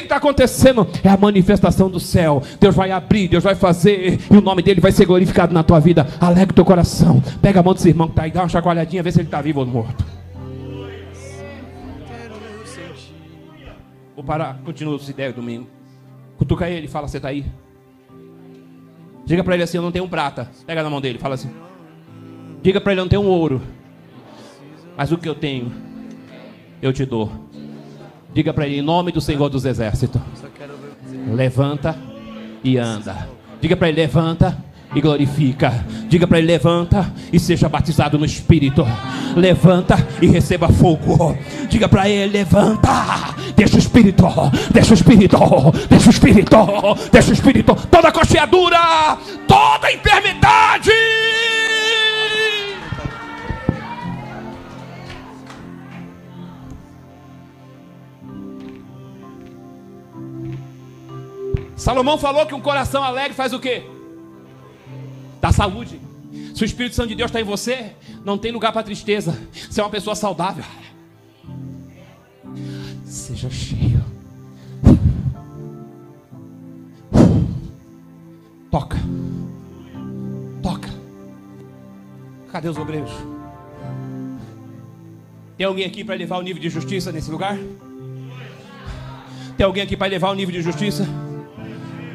[0.00, 0.86] que está acontecendo?
[1.02, 2.42] É a manifestação do céu.
[2.60, 5.80] Deus vai abrir, Deus vai fazer, e o nome dele vai ser glorificado na tua
[5.80, 6.06] vida.
[6.20, 7.22] Alegre teu coração.
[7.40, 9.40] Pega a mão desse irmão que está aí, dá uma chacoalhadinha, vê se ele está
[9.40, 10.04] vivo ou morto.
[14.14, 15.66] Vou parar, continua os ideias domingo.
[16.36, 17.44] Cutuca ele, fala, você está aí?
[19.24, 20.50] Diga para ele assim, eu não tenho prata.
[20.66, 21.50] Pega na mão dele, fala assim.
[22.62, 23.62] Diga para ele, eu não tenho ouro.
[24.96, 25.72] Mas o que eu tenho,
[26.80, 27.32] eu te dou.
[28.34, 30.20] Diga para ele, em nome do Senhor dos Exércitos.
[31.28, 31.96] Levanta
[32.64, 33.28] e anda.
[33.60, 34.56] Diga para ele, levanta
[34.94, 35.84] e glorifica.
[36.08, 38.86] Diga para ele: levanta e seja batizado no Espírito.
[39.36, 41.36] Levanta e receba fogo.
[41.68, 43.34] Diga para ele: levanta.
[43.54, 44.26] Deixa o Espírito,
[44.70, 45.38] deixa o Espírito,
[45.88, 46.56] deixa o Espírito,
[47.12, 47.74] deixa o Espírito.
[47.90, 50.90] Toda cocheadura, toda enfermidade.
[61.82, 63.82] Salomão falou que um coração alegre faz o quê?
[65.40, 66.00] Dá saúde.
[66.54, 67.90] Se o Espírito Santo de Deus está em você,
[68.24, 69.36] não tem lugar para tristeza.
[69.52, 70.64] Você é uma pessoa saudável.
[73.04, 74.00] Seja cheio.
[78.70, 78.98] Toca.
[80.62, 80.88] Toca.
[82.52, 83.10] Cadê os obreiros?
[85.56, 87.58] Tem alguém aqui para levar o nível de justiça nesse lugar?
[89.56, 91.04] Tem alguém aqui para levar o nível de justiça?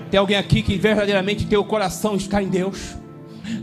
[0.09, 2.95] Tem alguém aqui que verdadeiramente tem o coração está em Deus.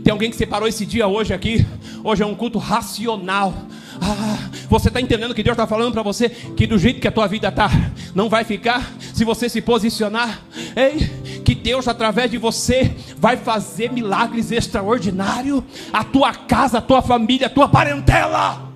[0.03, 1.65] Tem alguém que separou esse dia hoje aqui.
[2.03, 3.53] Hoje é um culto racional.
[4.01, 7.11] Ah, você está entendendo que Deus está falando para você que do jeito que a
[7.11, 7.69] tua vida está,
[8.13, 10.41] não vai ficar se você se posicionar.
[10.75, 15.63] Ei, que Deus através de você vai fazer milagres extraordinários.
[15.91, 18.73] A tua casa, a tua família, a tua parentela.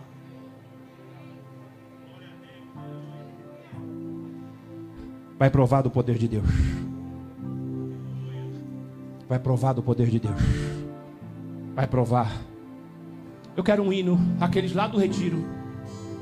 [5.37, 6.88] Vai provar do poder de Deus
[9.29, 10.41] vai provar do poder de Deus.
[11.75, 12.31] Vai provar.
[13.55, 15.45] Eu quero um hino, aqueles lá do retiro.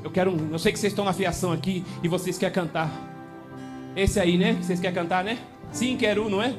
[0.04, 0.50] Eu quero um.
[0.52, 2.90] Eu sei que vocês estão na fiação aqui e vocês querem cantar.
[3.96, 4.58] Esse aí, né?
[4.60, 5.38] Vocês querem cantar, né?
[5.72, 6.54] Sim, quero, não é?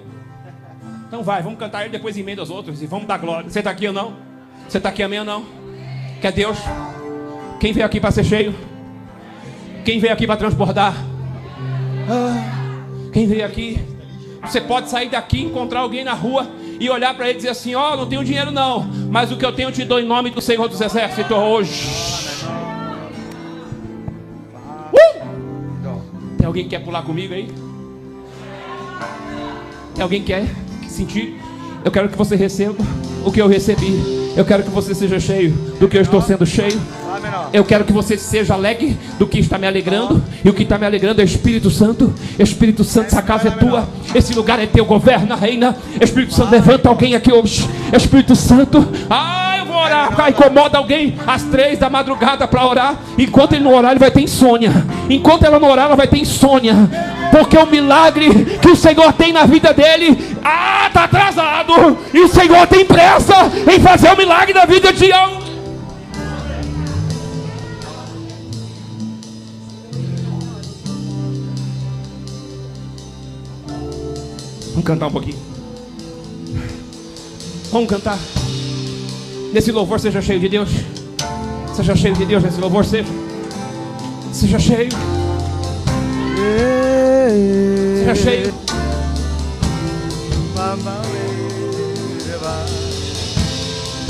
[1.08, 3.50] Então vai, vamos cantar ele depois emenda os outros e vamos dar glória.
[3.50, 4.16] Você está aqui ou não?
[4.68, 5.46] Você está aqui, amém ou não?
[6.20, 6.58] Quer Deus?
[7.60, 8.56] Quem veio aqui para ser cheio?
[9.86, 10.96] Quem veio aqui para transbordar?
[12.10, 13.80] Ah, quem veio aqui
[14.44, 16.48] você pode sair daqui, encontrar alguém na rua
[16.80, 19.38] e olhar para ele e dizer assim: Ó, oh, não tenho dinheiro não, mas o
[19.38, 22.46] que eu tenho eu te dou em nome do Senhor dos Exércitos hoje.
[24.94, 26.00] Uh!
[26.38, 27.50] Tem alguém que quer pular comigo aí?
[29.94, 30.46] Tem alguém que quer
[30.88, 31.40] sentir?
[31.84, 32.78] Eu quero que você receba
[33.26, 34.29] o que eu recebi.
[34.36, 36.80] Eu quero que você seja cheio do que eu estou sendo cheio.
[37.52, 40.24] Eu quero que você seja alegre do que está me alegrando.
[40.44, 42.14] E o que está me alegrando é Espírito Santo.
[42.38, 43.88] Espírito Santo, essa casa é tua.
[44.14, 44.86] Esse lugar é teu.
[44.86, 45.76] Governa, reina.
[46.00, 47.68] Espírito Santo, levanta alguém aqui hoje.
[47.94, 48.88] Espírito Santo.
[49.10, 49.39] Ah,
[49.80, 50.16] orar.
[50.16, 52.96] Tá, incomoda alguém às três da madrugada para orar.
[53.18, 54.72] Enquanto ele não orar, ele vai ter insônia.
[55.10, 56.76] Enquanto ela não orar, ela vai ter insônia.
[57.32, 61.98] Porque o milagre que o Senhor tem na vida dele, ah, está atrasado.
[62.14, 63.36] E o Senhor tem pressa
[63.72, 65.40] em fazer o milagre na vida de alguém.
[74.80, 75.38] Vamos cantar um pouquinho.
[77.72, 78.18] Vamos cantar.
[79.52, 80.70] Nesse louvor seja cheio de Deus.
[81.76, 83.10] Seja cheio de Deus nesse louvor, seja.
[84.32, 84.92] Seja cheio.
[88.00, 88.54] Seja cheio.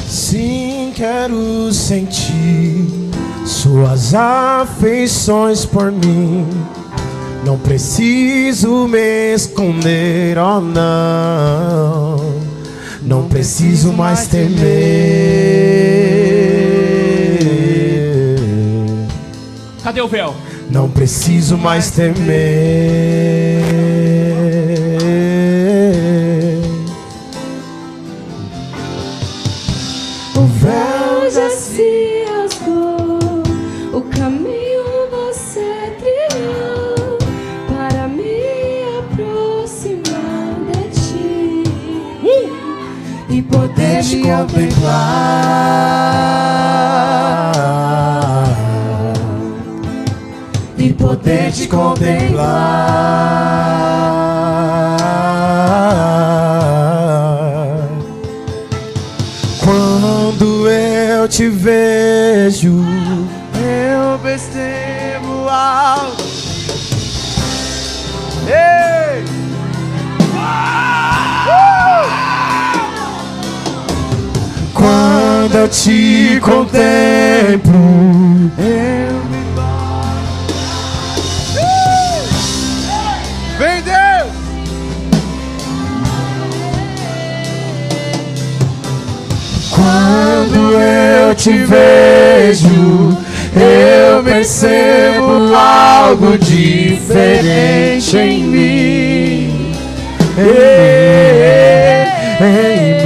[0.08, 2.88] Sim, quero sentir
[3.46, 6.46] suas afeições por mim.
[7.46, 12.39] Não preciso me esconder, oh não.
[13.10, 14.60] Não preciso mais temer.
[19.84, 20.36] Cadê o véu?
[20.70, 23.39] Não preciso mais temer.
[44.02, 45.10] Te contemplar
[50.78, 52.50] e poder te contemplar.
[59.62, 62.09] Quando eu te vejo,
[75.72, 77.74] te contemplo,
[78.58, 79.40] eu me
[83.60, 84.32] Vem Deus!
[89.72, 93.18] Quando eu te vejo,
[93.56, 99.76] eu percebo algo diferente em mim.
[102.40, 102.99] Em mim.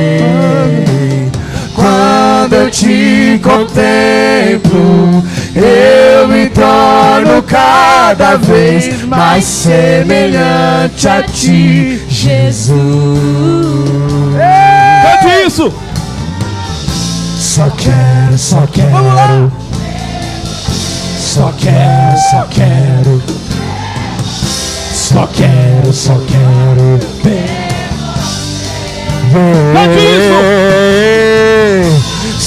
[2.54, 5.24] Quando eu te contemplo,
[5.56, 12.78] eu me torno cada vez mais semelhante a ti, Jesus.
[15.02, 15.74] Cante isso!
[17.40, 19.52] Só quero, só quero.
[21.18, 23.24] Só quero, só quero.
[24.94, 27.64] Só quero, só quero ver.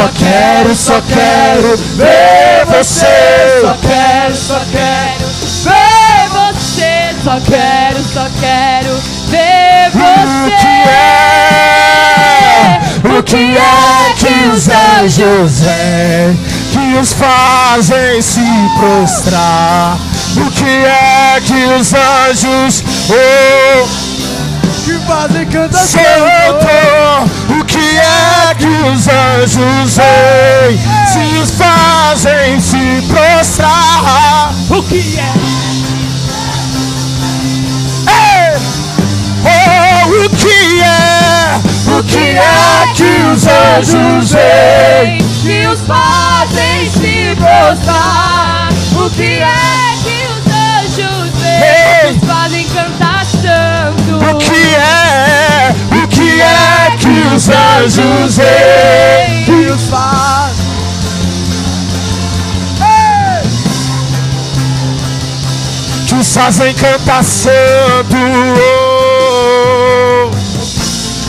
[0.00, 3.60] Só quero, só quero ver você.
[3.60, 5.26] Só quero, só quero
[5.62, 7.14] ver você.
[7.22, 8.98] Só quero, só quero
[9.28, 9.98] ver O que
[10.56, 10.88] você.
[10.88, 12.80] é?
[13.18, 16.34] O que é que os anjos é
[16.72, 18.40] que os fazem se
[18.78, 19.98] prostrar?
[20.34, 23.86] O que é que os anjos oh,
[24.86, 26.66] que fazem cantar Santo,
[27.60, 34.52] o que é que os anjos veem se os fazem se prostrar?
[34.68, 35.32] O que é?
[38.06, 38.58] Ei!
[39.42, 41.60] Oh, o que é?
[41.98, 45.18] O que é que os anjos veem?
[45.42, 48.68] que os fazem se prostrar.
[48.94, 52.10] O que é que os anjos Ei!
[52.12, 54.16] Os fazem cantar santo.
[54.16, 55.39] O que é?
[56.98, 59.44] Que é que os anjos veem?
[59.44, 60.60] que os faz
[66.10, 68.16] Que os fazem cantar santo.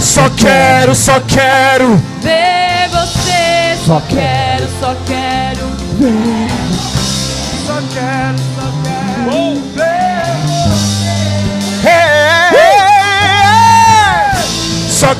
[0.01, 2.01] Só quero, só quero.
[2.19, 5.67] Ver você, só quero, só quero
[5.99, 6.30] ver.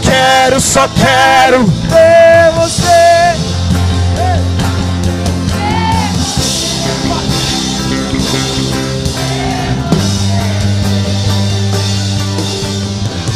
[0.01, 1.65] Quero, só quero.
[1.65, 3.21] ver você.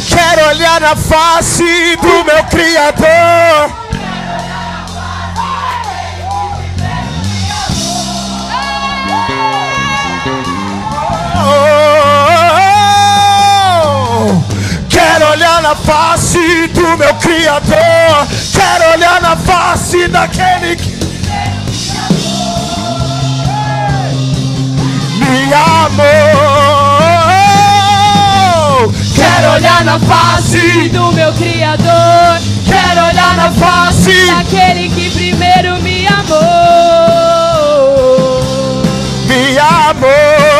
[0.08, 2.95] Quero olhar na face do meu Criador.
[15.66, 18.28] Na face do meu Criador.
[18.52, 20.94] Quero olhar na face daquele que
[25.18, 26.06] me amou.
[29.16, 32.38] Quero olhar na face do meu Criador.
[32.64, 36.36] Quero olhar na face, Daquele que primeiro me amou.
[39.26, 40.55] me amou.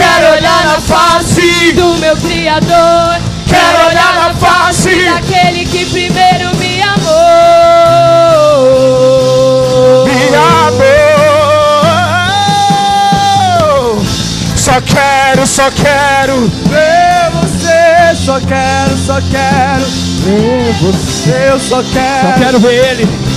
[0.00, 3.20] Quero olhar na face, Do meu Criador.
[3.46, 7.20] quero olhar na face, Daquele que primeiro me amou.
[10.06, 10.34] me
[12.30, 14.02] amou.
[14.56, 19.84] Só quero, só quero Ver você, só quero, só quero
[20.22, 22.38] ver você, eu só quero.
[22.38, 23.29] Quero ver ele.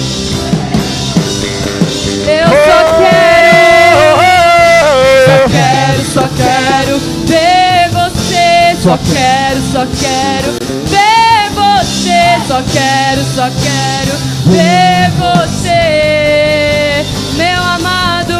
[8.83, 10.51] Só quero, só quero
[10.89, 12.37] ver você.
[12.45, 14.11] Só quero, só quero
[14.47, 17.05] ver você.
[17.37, 18.33] Meu amado.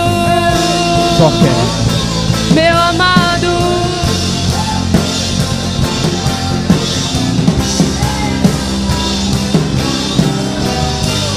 [1.17, 2.53] Só quero.
[2.53, 3.47] Meu amado.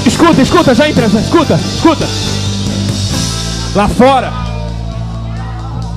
[0.05, 2.05] Escuta, escuta, já entra, já, escuta, escuta.
[3.73, 4.33] Lá fora,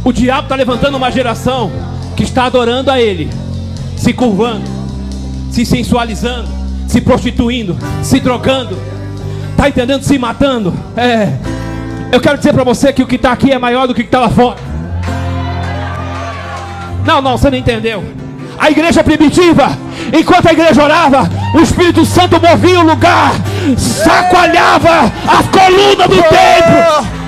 [0.04, 1.90] o diabo está levantando uma geração
[2.20, 3.30] que está adorando a ele,
[3.96, 4.68] se curvando,
[5.50, 6.50] se sensualizando,
[6.86, 8.76] se prostituindo, se drogando,
[9.56, 10.02] tá entendendo?
[10.02, 10.74] Se matando.
[10.94, 11.32] É.
[12.12, 14.04] Eu quero dizer para você que o que está aqui é maior do que o
[14.04, 14.58] que está lá fora.
[17.06, 18.04] Não, não, você não entendeu.
[18.58, 19.70] A igreja primitiva,
[20.12, 23.32] enquanto a igreja orava, o Espírito Santo movia o lugar,
[24.04, 27.20] chacoalhava a coluna do templo.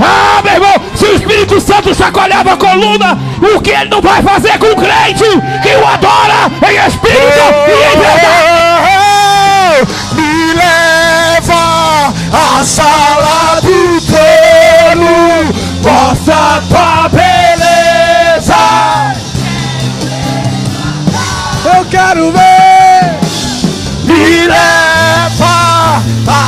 [0.00, 4.22] Ah, meu irmão, se o Espírito Santo chacoalhava a coluna, o que ele não vai
[4.22, 5.24] fazer com o crente
[5.62, 8.62] que o adora em espírito e em verdade?
[10.14, 18.62] Me leva à sala do trono, mostra tua beleza.
[21.64, 23.18] Eu quero ver.
[24.04, 26.41] Me leva à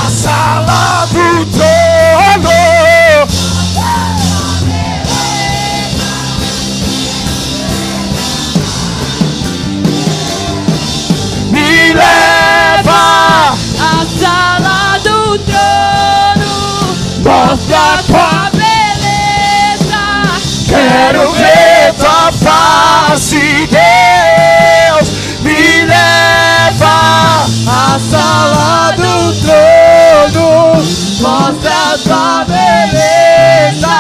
[20.85, 25.09] Quero ver tua face, Deus.
[25.41, 30.82] Me leva A sala do trono.
[31.20, 33.97] Mostra tua beleza.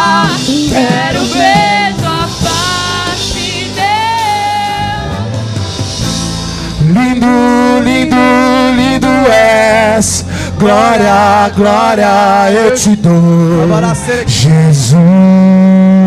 [0.68, 5.24] Quero ver tua face, Deus.
[6.82, 8.24] Lindo, lindo,
[8.76, 9.08] lindo
[9.96, 10.24] és.
[10.58, 13.64] Glória, glória eu te dou.
[14.26, 16.03] Jesus.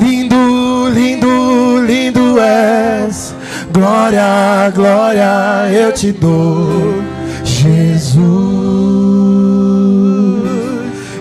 [0.00, 3.34] Lindo, lindo, lindo és.
[3.72, 7.00] Glória, glória eu te dou.
[7.44, 8.22] Jesus.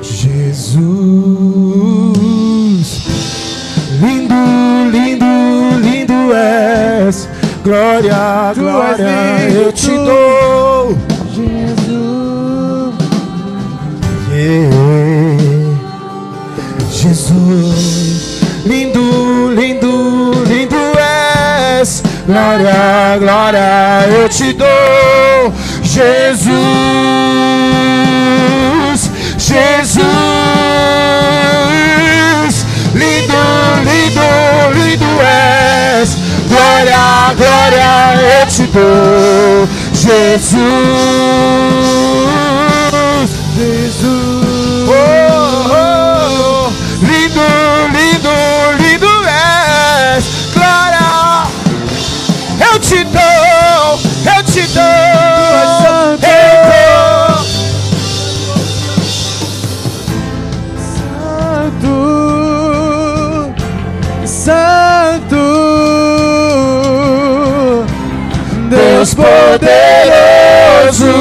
[0.01, 0.91] Jesus.
[4.01, 4.35] Lindo,
[4.91, 5.25] lindo,
[5.81, 7.29] lindo és.
[7.63, 10.60] Glória, glória eu te dou.
[18.65, 20.75] Lindo, lindo, lindo
[21.79, 22.03] és.
[22.27, 25.53] Glória, glória eu te dou.
[25.83, 26.51] Jesus,
[29.37, 30.05] Jesus,
[32.93, 33.33] lindo,
[33.83, 34.21] lindo,
[34.75, 36.17] lindo és.
[36.47, 37.91] Glória, glória
[38.39, 39.67] eu te dou.
[39.93, 40.59] Jesus.
[43.55, 44.40] Jesus.
[52.91, 53.99] Te dou,
[54.35, 54.83] eu te dou,
[55.81, 56.25] santo.
[56.25, 57.45] eu dou.
[61.85, 61.95] Santo,
[64.25, 65.43] Santo,
[68.69, 71.11] Deus poderoso,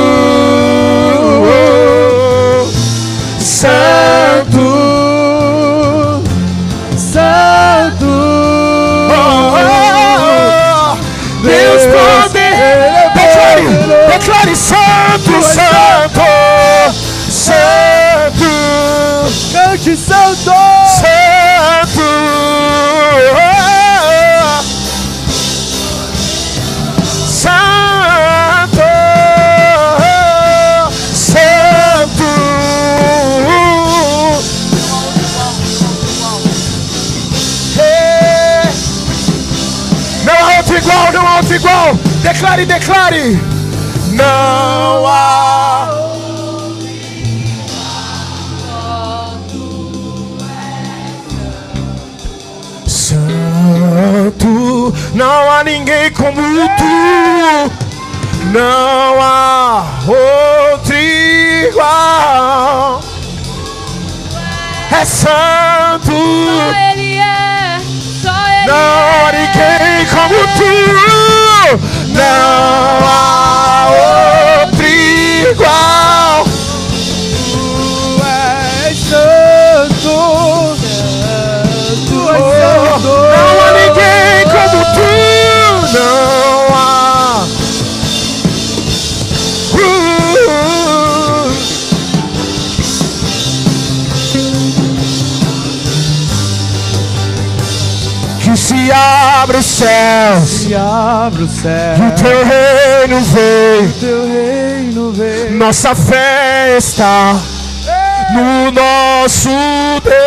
[42.23, 43.39] Declare, declare.
[44.13, 45.89] Não há.
[52.87, 56.41] Santo, não há ninguém como
[56.77, 57.73] tu.
[58.53, 63.01] Não há outro igual.
[64.93, 65.70] É santo.
[72.13, 73.89] Não há
[74.65, 76.45] outro igual.
[77.53, 77.65] Tu
[78.25, 80.17] és Santo,
[82.09, 85.09] Tu és Santo, não há ninguém como tu.
[85.93, 87.47] Não há.
[89.75, 89.79] Uh.
[98.41, 100.60] Que se abra os céus.
[100.71, 105.51] E abre o céu, O teu reino vem, teu reino vem.
[105.51, 107.35] nossa fé está
[108.33, 109.49] no nosso
[110.05, 110.21] Deus.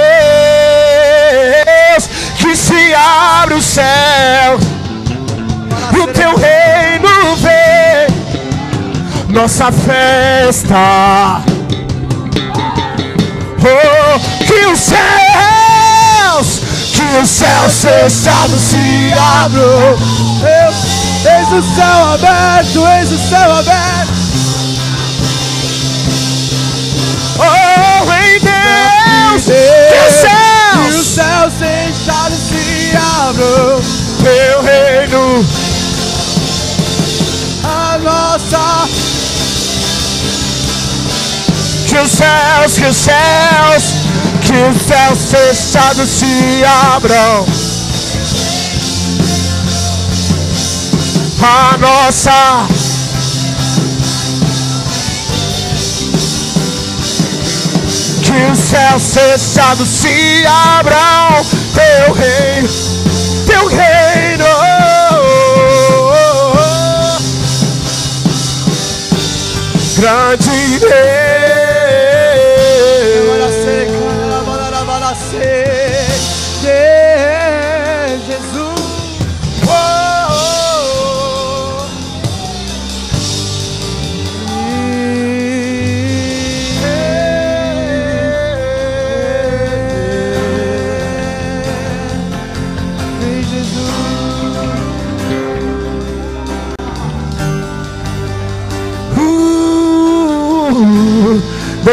[2.37, 4.57] Que se abre o céu,
[5.93, 8.07] o teu reino vem,
[9.29, 11.41] nossa fé está.
[13.65, 16.59] Oh, que os céus,
[16.91, 20.12] que os céus fechados se abram.
[20.43, 20.75] Deus,
[21.25, 24.13] eis o céu aberto, eis o céu aberto.
[27.39, 30.15] Oh, em Deus, que os
[30.81, 33.81] Que os céus, céus fechados se abram.
[34.21, 35.45] teu reino,
[37.63, 38.87] A nossa
[41.87, 43.83] que os céus, que os céus,
[44.41, 46.63] que os céus fechados se
[46.95, 47.45] abram.
[51.45, 52.67] A nossa
[58.21, 61.43] que os céus fechados se abram.
[61.73, 62.69] Teu reino,
[63.45, 64.45] teu reino.
[69.97, 71.22] Grande Deus.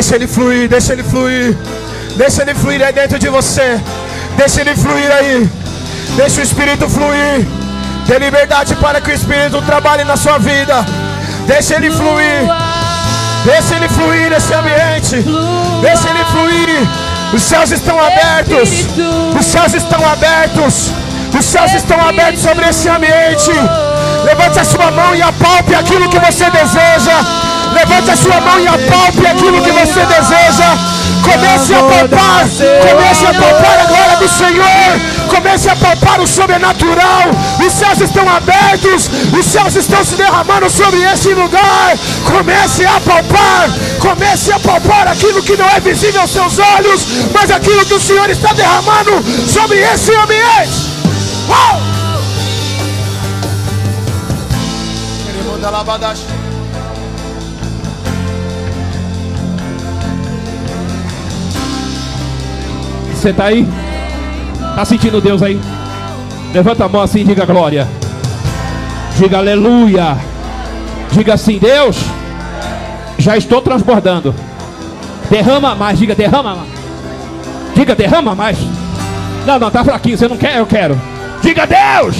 [0.01, 1.55] Deixa ele fluir, deixa ele fluir.
[2.16, 3.78] Deixa ele fluir aí dentro de você.
[4.34, 5.46] Deixa ele fluir aí.
[6.16, 7.46] Deixa o Espírito fluir.
[8.07, 10.86] Dê liberdade para que o Espírito trabalhe na sua vida.
[11.46, 12.48] Deixa ele fluir.
[13.44, 15.16] Deixa ele fluir nesse ambiente.
[15.82, 16.88] Deixa ele fluir.
[17.34, 18.70] Os céus estão abertos.
[19.38, 20.92] Os céus estão abertos.
[21.38, 23.53] Os céus estão abertos sobre esse ambiente.
[24.24, 27.39] Levante a sua mão e apalpe aquilo que você deseja.
[27.73, 30.77] Levante a sua mão e apalpe aquilo que você deseja.
[31.23, 32.47] Comece a palpar.
[32.89, 35.01] Comece a palpar a glória do Senhor.
[35.29, 37.31] Comece a palpar o sobrenatural.
[37.64, 39.11] Os céus estão abertos.
[39.39, 41.97] Os céus estão se derramando sobre esse lugar.
[42.25, 43.71] Comece a palpar.
[43.99, 47.07] Comece a palpar aquilo que não é visível aos seus olhos.
[47.33, 50.91] Mas aquilo que o Senhor está derramando sobre esse ambiente.
[51.49, 51.81] Uau!
[63.21, 63.68] Você tá aí?
[64.75, 65.61] Tá sentindo Deus aí?
[66.55, 67.87] Levanta a mão assim e diga glória.
[69.18, 70.16] Diga aleluia.
[71.12, 71.99] Diga assim, Deus,
[73.18, 74.35] já estou transbordando.
[75.29, 76.71] Derrama mais, diga derrama mais.
[77.75, 78.57] Diga derrama mais.
[79.47, 80.99] Não, não, tá fraquinho, você não quer, eu quero.
[81.43, 82.16] Diga Deus,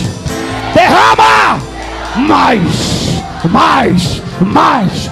[0.75, 1.59] derrama
[2.15, 5.11] mais, mais, mais.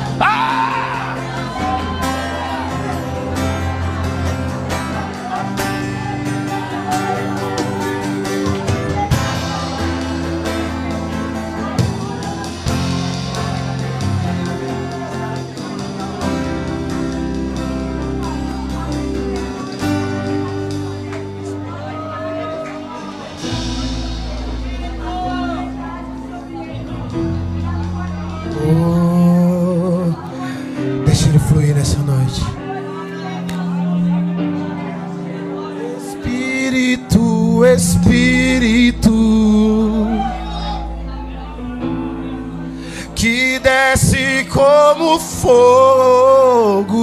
[43.69, 46.95] Desce como fogo,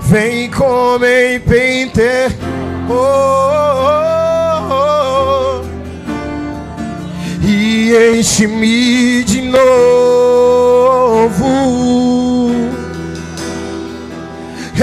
[0.00, 2.00] vem como em Pente.
[2.88, 2.94] Oh,
[4.70, 5.62] oh, oh,
[7.46, 9.60] e enche-me de novo.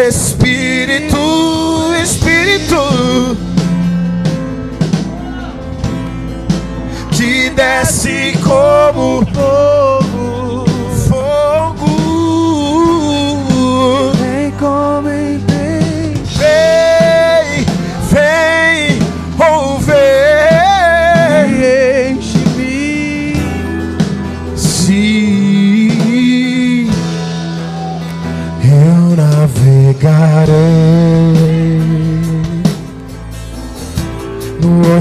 [0.07, 1.17] Espírito,
[2.03, 2.77] Espírito,
[7.57, 9.25] desce como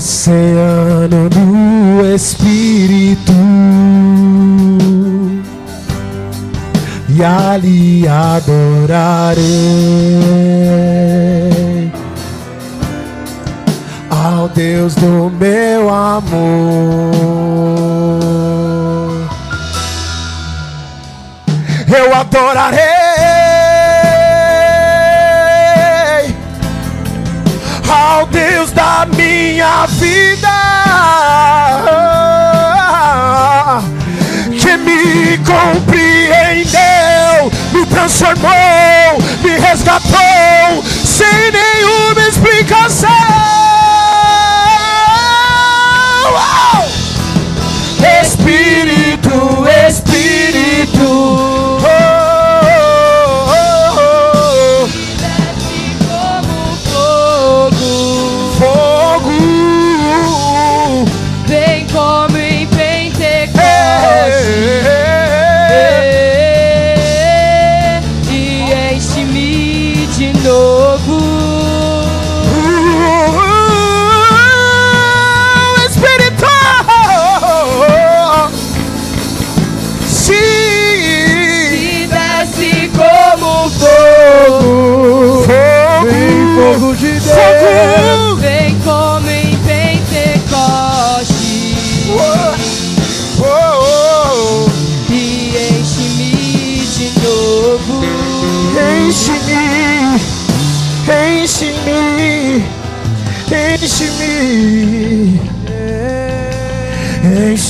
[0.07, 3.33] oceano do Espírito
[7.09, 9.43] e ali adorarei
[14.09, 16.31] ao Deus do meu amor.
[21.89, 22.96] Eu adorarei
[28.27, 30.49] ao Deus da minha vida
[34.61, 36.73] que me compreendeu,
[37.73, 43.11] me transformou, me resgatou sem nenhuma explicação.
[46.33, 46.96] Uau!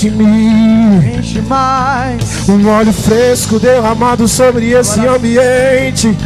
[0.06, 1.18] Enche-me.
[1.18, 2.48] Enche mais.
[2.48, 6.16] Um óleo fresco derramado sobre esse ambiente.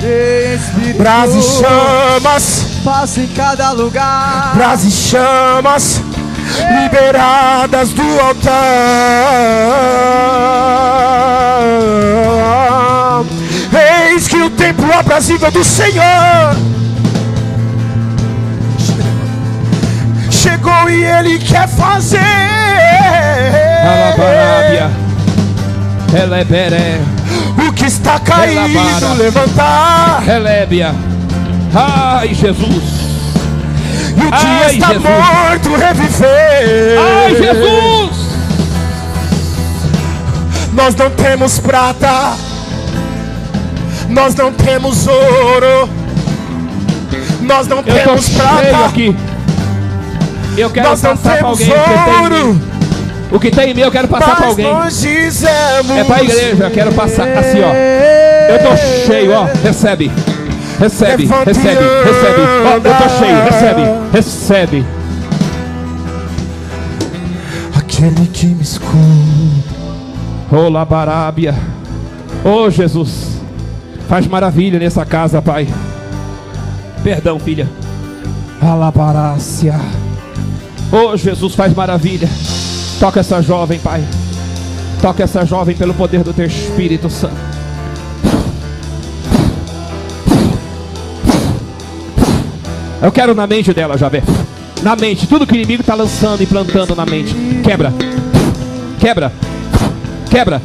[0.00, 0.98] Espírito.
[0.98, 4.52] Brás e chamas, Passa em cada lugar.
[4.54, 6.00] brás e chamas,
[6.82, 8.02] liberadas do
[12.38, 13.24] altar.
[14.10, 16.56] Eis que o templo aprazível do Senhor
[20.88, 22.18] e Ele quer fazer.
[27.66, 30.22] O que está caído, levantar.
[30.26, 30.94] Elébia.
[31.74, 32.98] Ai, Jesus.
[34.16, 35.04] E o dia Ai, está Jesus.
[35.04, 36.98] morto, reviver.
[36.98, 38.28] Ai, Jesus.
[40.72, 42.36] Nós não temos prata,
[44.08, 45.88] nós não temos ouro,
[47.40, 49.16] nós não Eu temos prata, aqui.
[50.58, 51.72] Eu quero nós passar temos alguém
[52.20, 52.60] ouro.
[53.30, 54.66] O que tem em mim eu quero passar para alguém.
[54.66, 57.72] É para a igreja, eu quero passar assim, ó.
[57.72, 58.76] Eu tô
[59.06, 59.44] cheio, ó.
[59.62, 60.10] Recebe.
[60.80, 62.40] Recebe, recebe, recebe.
[62.64, 63.82] Ó, eu tô cheio, recebe,
[64.12, 64.86] recebe.
[67.76, 68.98] Aquele que me escuta.
[70.50, 71.54] Ô Labarábia.
[72.44, 73.38] Ô Jesus.
[74.08, 75.68] Faz maravilha nessa casa, Pai.
[77.04, 77.68] Perdão, filha.
[78.60, 79.78] Alabarácia.
[80.90, 82.28] Ô Jesus, faz maravilha.
[82.98, 84.02] Toca essa jovem, Pai.
[85.02, 87.36] Toca essa jovem pelo poder do Teu Espírito Santo.
[93.00, 94.22] Eu quero na mente dela, já vê.
[94.82, 97.34] Na mente, tudo que o inimigo está lançando e plantando na mente.
[97.62, 97.92] Quebra.
[98.98, 99.32] Quebra.
[100.30, 100.62] Quebra.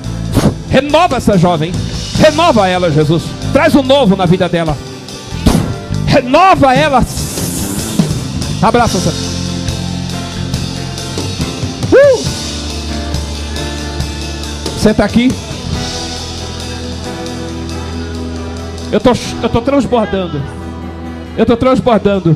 [0.70, 1.72] Renova essa jovem.
[2.20, 3.24] Renova ela, Jesus.
[3.52, 4.76] Traz um novo na vida dela.
[6.08, 7.06] Renova ela.
[8.62, 9.43] Abraça, Senhor.
[14.84, 15.30] Senta aqui.
[18.92, 19.12] Eu tô,
[19.42, 20.42] eu tô transbordando.
[21.38, 22.36] Eu tô transbordando.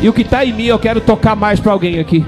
[0.00, 2.24] E o que está em mim eu quero tocar mais para alguém aqui.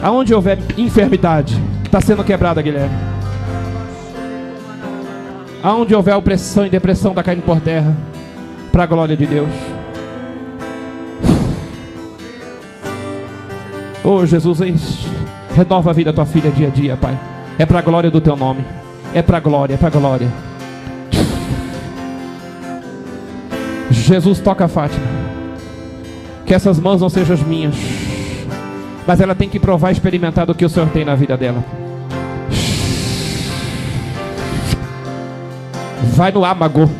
[0.00, 2.94] Aonde houver enfermidade, está sendo quebrada, Guilherme.
[5.64, 7.92] Aonde houver opressão e depressão, está caindo por terra.
[8.70, 9.50] Para a glória de Deus.
[14.04, 14.60] Oh Jesus,
[15.54, 17.18] renova a vida da tua filha dia a dia, Pai.
[17.58, 18.64] É para a glória do teu nome.
[19.12, 20.28] É para a glória, é para a glória.
[23.90, 25.06] Jesus toca a Fátima.
[26.46, 27.74] Que essas mãos não sejam as minhas.
[29.06, 31.62] Mas ela tem que provar e experimentar do que o Senhor tem na vida dela.
[36.14, 36.90] Vai no âmago.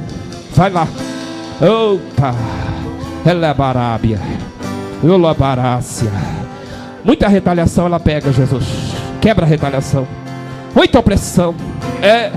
[0.55, 0.87] Vai lá.
[1.61, 2.35] Opa.
[3.25, 4.21] Ela é barábia.
[5.03, 6.11] Ulabarácia.
[7.05, 8.65] Muita retaliação ela pega, Jesus.
[9.21, 10.07] Quebra a retaliação.
[10.75, 11.55] Muita opressão.
[12.03, 12.31] É.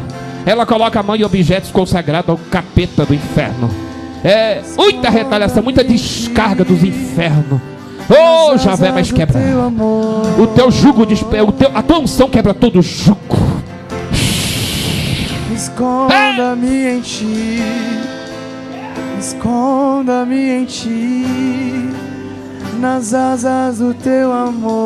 [0.46, 3.70] Ela coloca a mão em objetos consagrados ao capeta do inferno.
[4.24, 7.62] É, muita retaliação, muita descarga dos infernos.
[8.10, 9.40] Oh, Javé, mas quebra.
[10.38, 13.38] O teu jugo, o teu, a tua unção quebra todo jugo.
[15.54, 17.64] Esconda-me em ti.
[19.20, 21.90] Esconda-me em ti.
[22.84, 24.84] Nas asas do teu amor.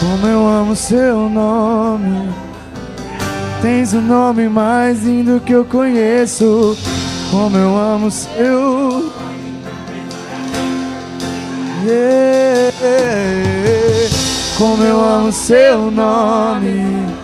[0.00, 2.32] Como eu amo seu nome.
[3.60, 6.74] Tens o nome mais lindo que eu conheço.
[7.30, 9.12] Como eu amo seu.
[11.84, 12.72] Yeah.
[14.56, 17.18] Como eu amo seu nome.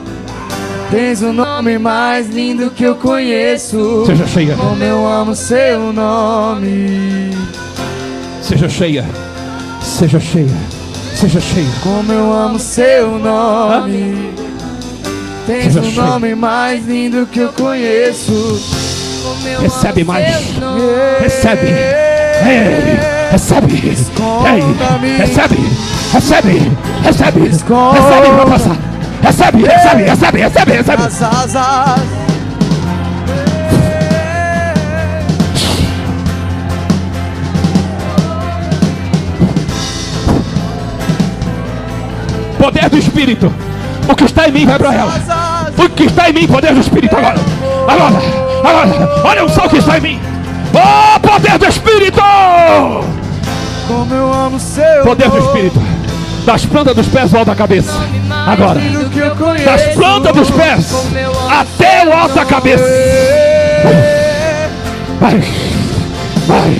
[0.90, 1.43] Tens o nome
[1.78, 4.04] mais lindo que eu conheço.
[4.06, 4.54] Seja cheia.
[4.54, 7.30] Como eu amo seu nome.
[8.42, 9.04] Seja cheia.
[9.82, 10.56] Seja cheia.
[11.14, 11.66] Seja cheia.
[11.82, 14.32] Como eu amo seu nome.
[14.38, 15.46] Hã?
[15.46, 16.02] Tens o cheia.
[16.02, 18.60] nome mais lindo que eu conheço.
[19.44, 20.26] Eu recebe mais.
[21.20, 21.66] Recebe.
[21.66, 22.98] Ei,
[23.30, 23.72] recebe.
[23.74, 25.56] Ei, recebe.
[26.12, 26.72] Recebe.
[27.02, 27.48] Recebe.
[27.48, 28.93] Recebe pra passar.
[29.24, 31.02] Recebe, recebe, recebe, recebe, recebe.
[31.02, 32.00] As asas.
[42.58, 43.50] Poder do Espírito.
[44.06, 45.14] O que está em mim vai para ela.
[45.78, 47.40] O que está em mim, poder do Espírito agora.
[47.88, 48.16] Agora,
[48.62, 49.22] agora.
[49.24, 50.20] Olha o sol que está em mim.
[50.74, 52.20] Oh, poder do Espírito!
[53.86, 55.80] Como eu amo seu Poder do Espírito.
[56.44, 57.92] Das plantas dos pés ao alto da cabeça.
[58.30, 58.80] Agora.
[59.64, 60.92] Das plantas dos pés
[61.50, 62.84] até o alto da cabeça.
[65.20, 65.40] Vai.
[66.46, 66.76] Vai.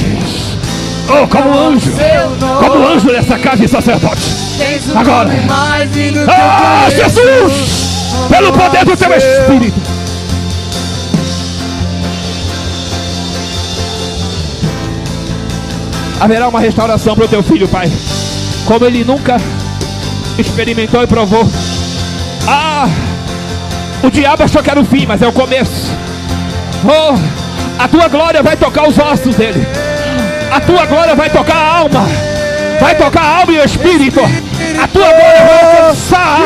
[1.08, 1.92] Oh, como anjo.
[2.60, 4.22] Como anjo nessa casa de sacerdote.
[4.94, 5.30] Agora.
[6.28, 8.04] Ah, Jesus!
[8.28, 9.80] Pelo poder do teu Espírito.
[16.20, 17.90] Haverá uma restauração para o teu filho, Pai.
[18.64, 19.36] Como ele nunca
[20.38, 21.48] experimentou e provou.
[22.46, 22.88] Ah!
[24.02, 25.90] O diabo achou que era o fim, mas é o começo.
[26.84, 27.18] Oh!
[27.82, 29.66] A tua glória vai tocar os ossos dele.
[30.50, 32.06] A tua glória vai tocar a alma
[32.80, 34.20] vai tocar a alma e o espírito.
[34.20, 36.40] A tua glória vai alcançar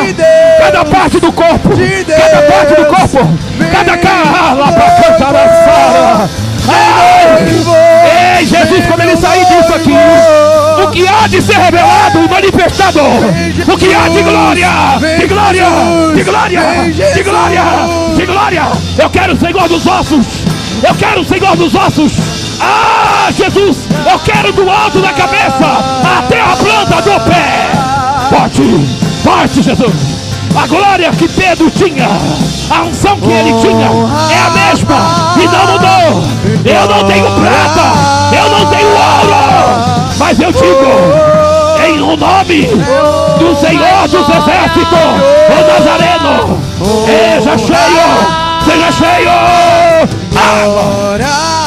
[0.58, 3.38] cada parte do corpo, cada parte do corpo,
[3.72, 6.47] cada carro para cantar a sala.
[8.38, 9.92] Ei, Jesus, quando ele sair disso aqui,
[10.84, 14.68] o que há de ser revelado e manifestado, o que há de glória,
[15.18, 15.66] de glória,
[16.14, 16.60] de glória,
[17.14, 17.62] de glória,
[18.16, 18.62] de glória.
[18.98, 20.26] Eu quero, Senhor dos ossos,
[20.82, 22.12] Eu quero o Senhor dos ossos.
[22.60, 27.70] Ah, Jesus, eu quero do alto da cabeça até a planta do pé.
[28.30, 28.62] Forte,
[29.22, 30.17] forte, Jesus.
[30.60, 32.08] A glória que Pedro tinha,
[32.68, 36.24] a unção que ele tinha, é a mesma e não mudou.
[36.64, 39.36] Eu não tenho prata, eu não tenho ouro,
[40.18, 41.38] mas eu digo,
[41.86, 42.66] em o nome
[43.38, 44.98] do Senhor dos Exércitos,
[45.48, 46.60] o Nazareno,
[47.06, 48.08] seja cheio,
[48.64, 49.30] seja cheio.
[50.36, 51.57] Ah!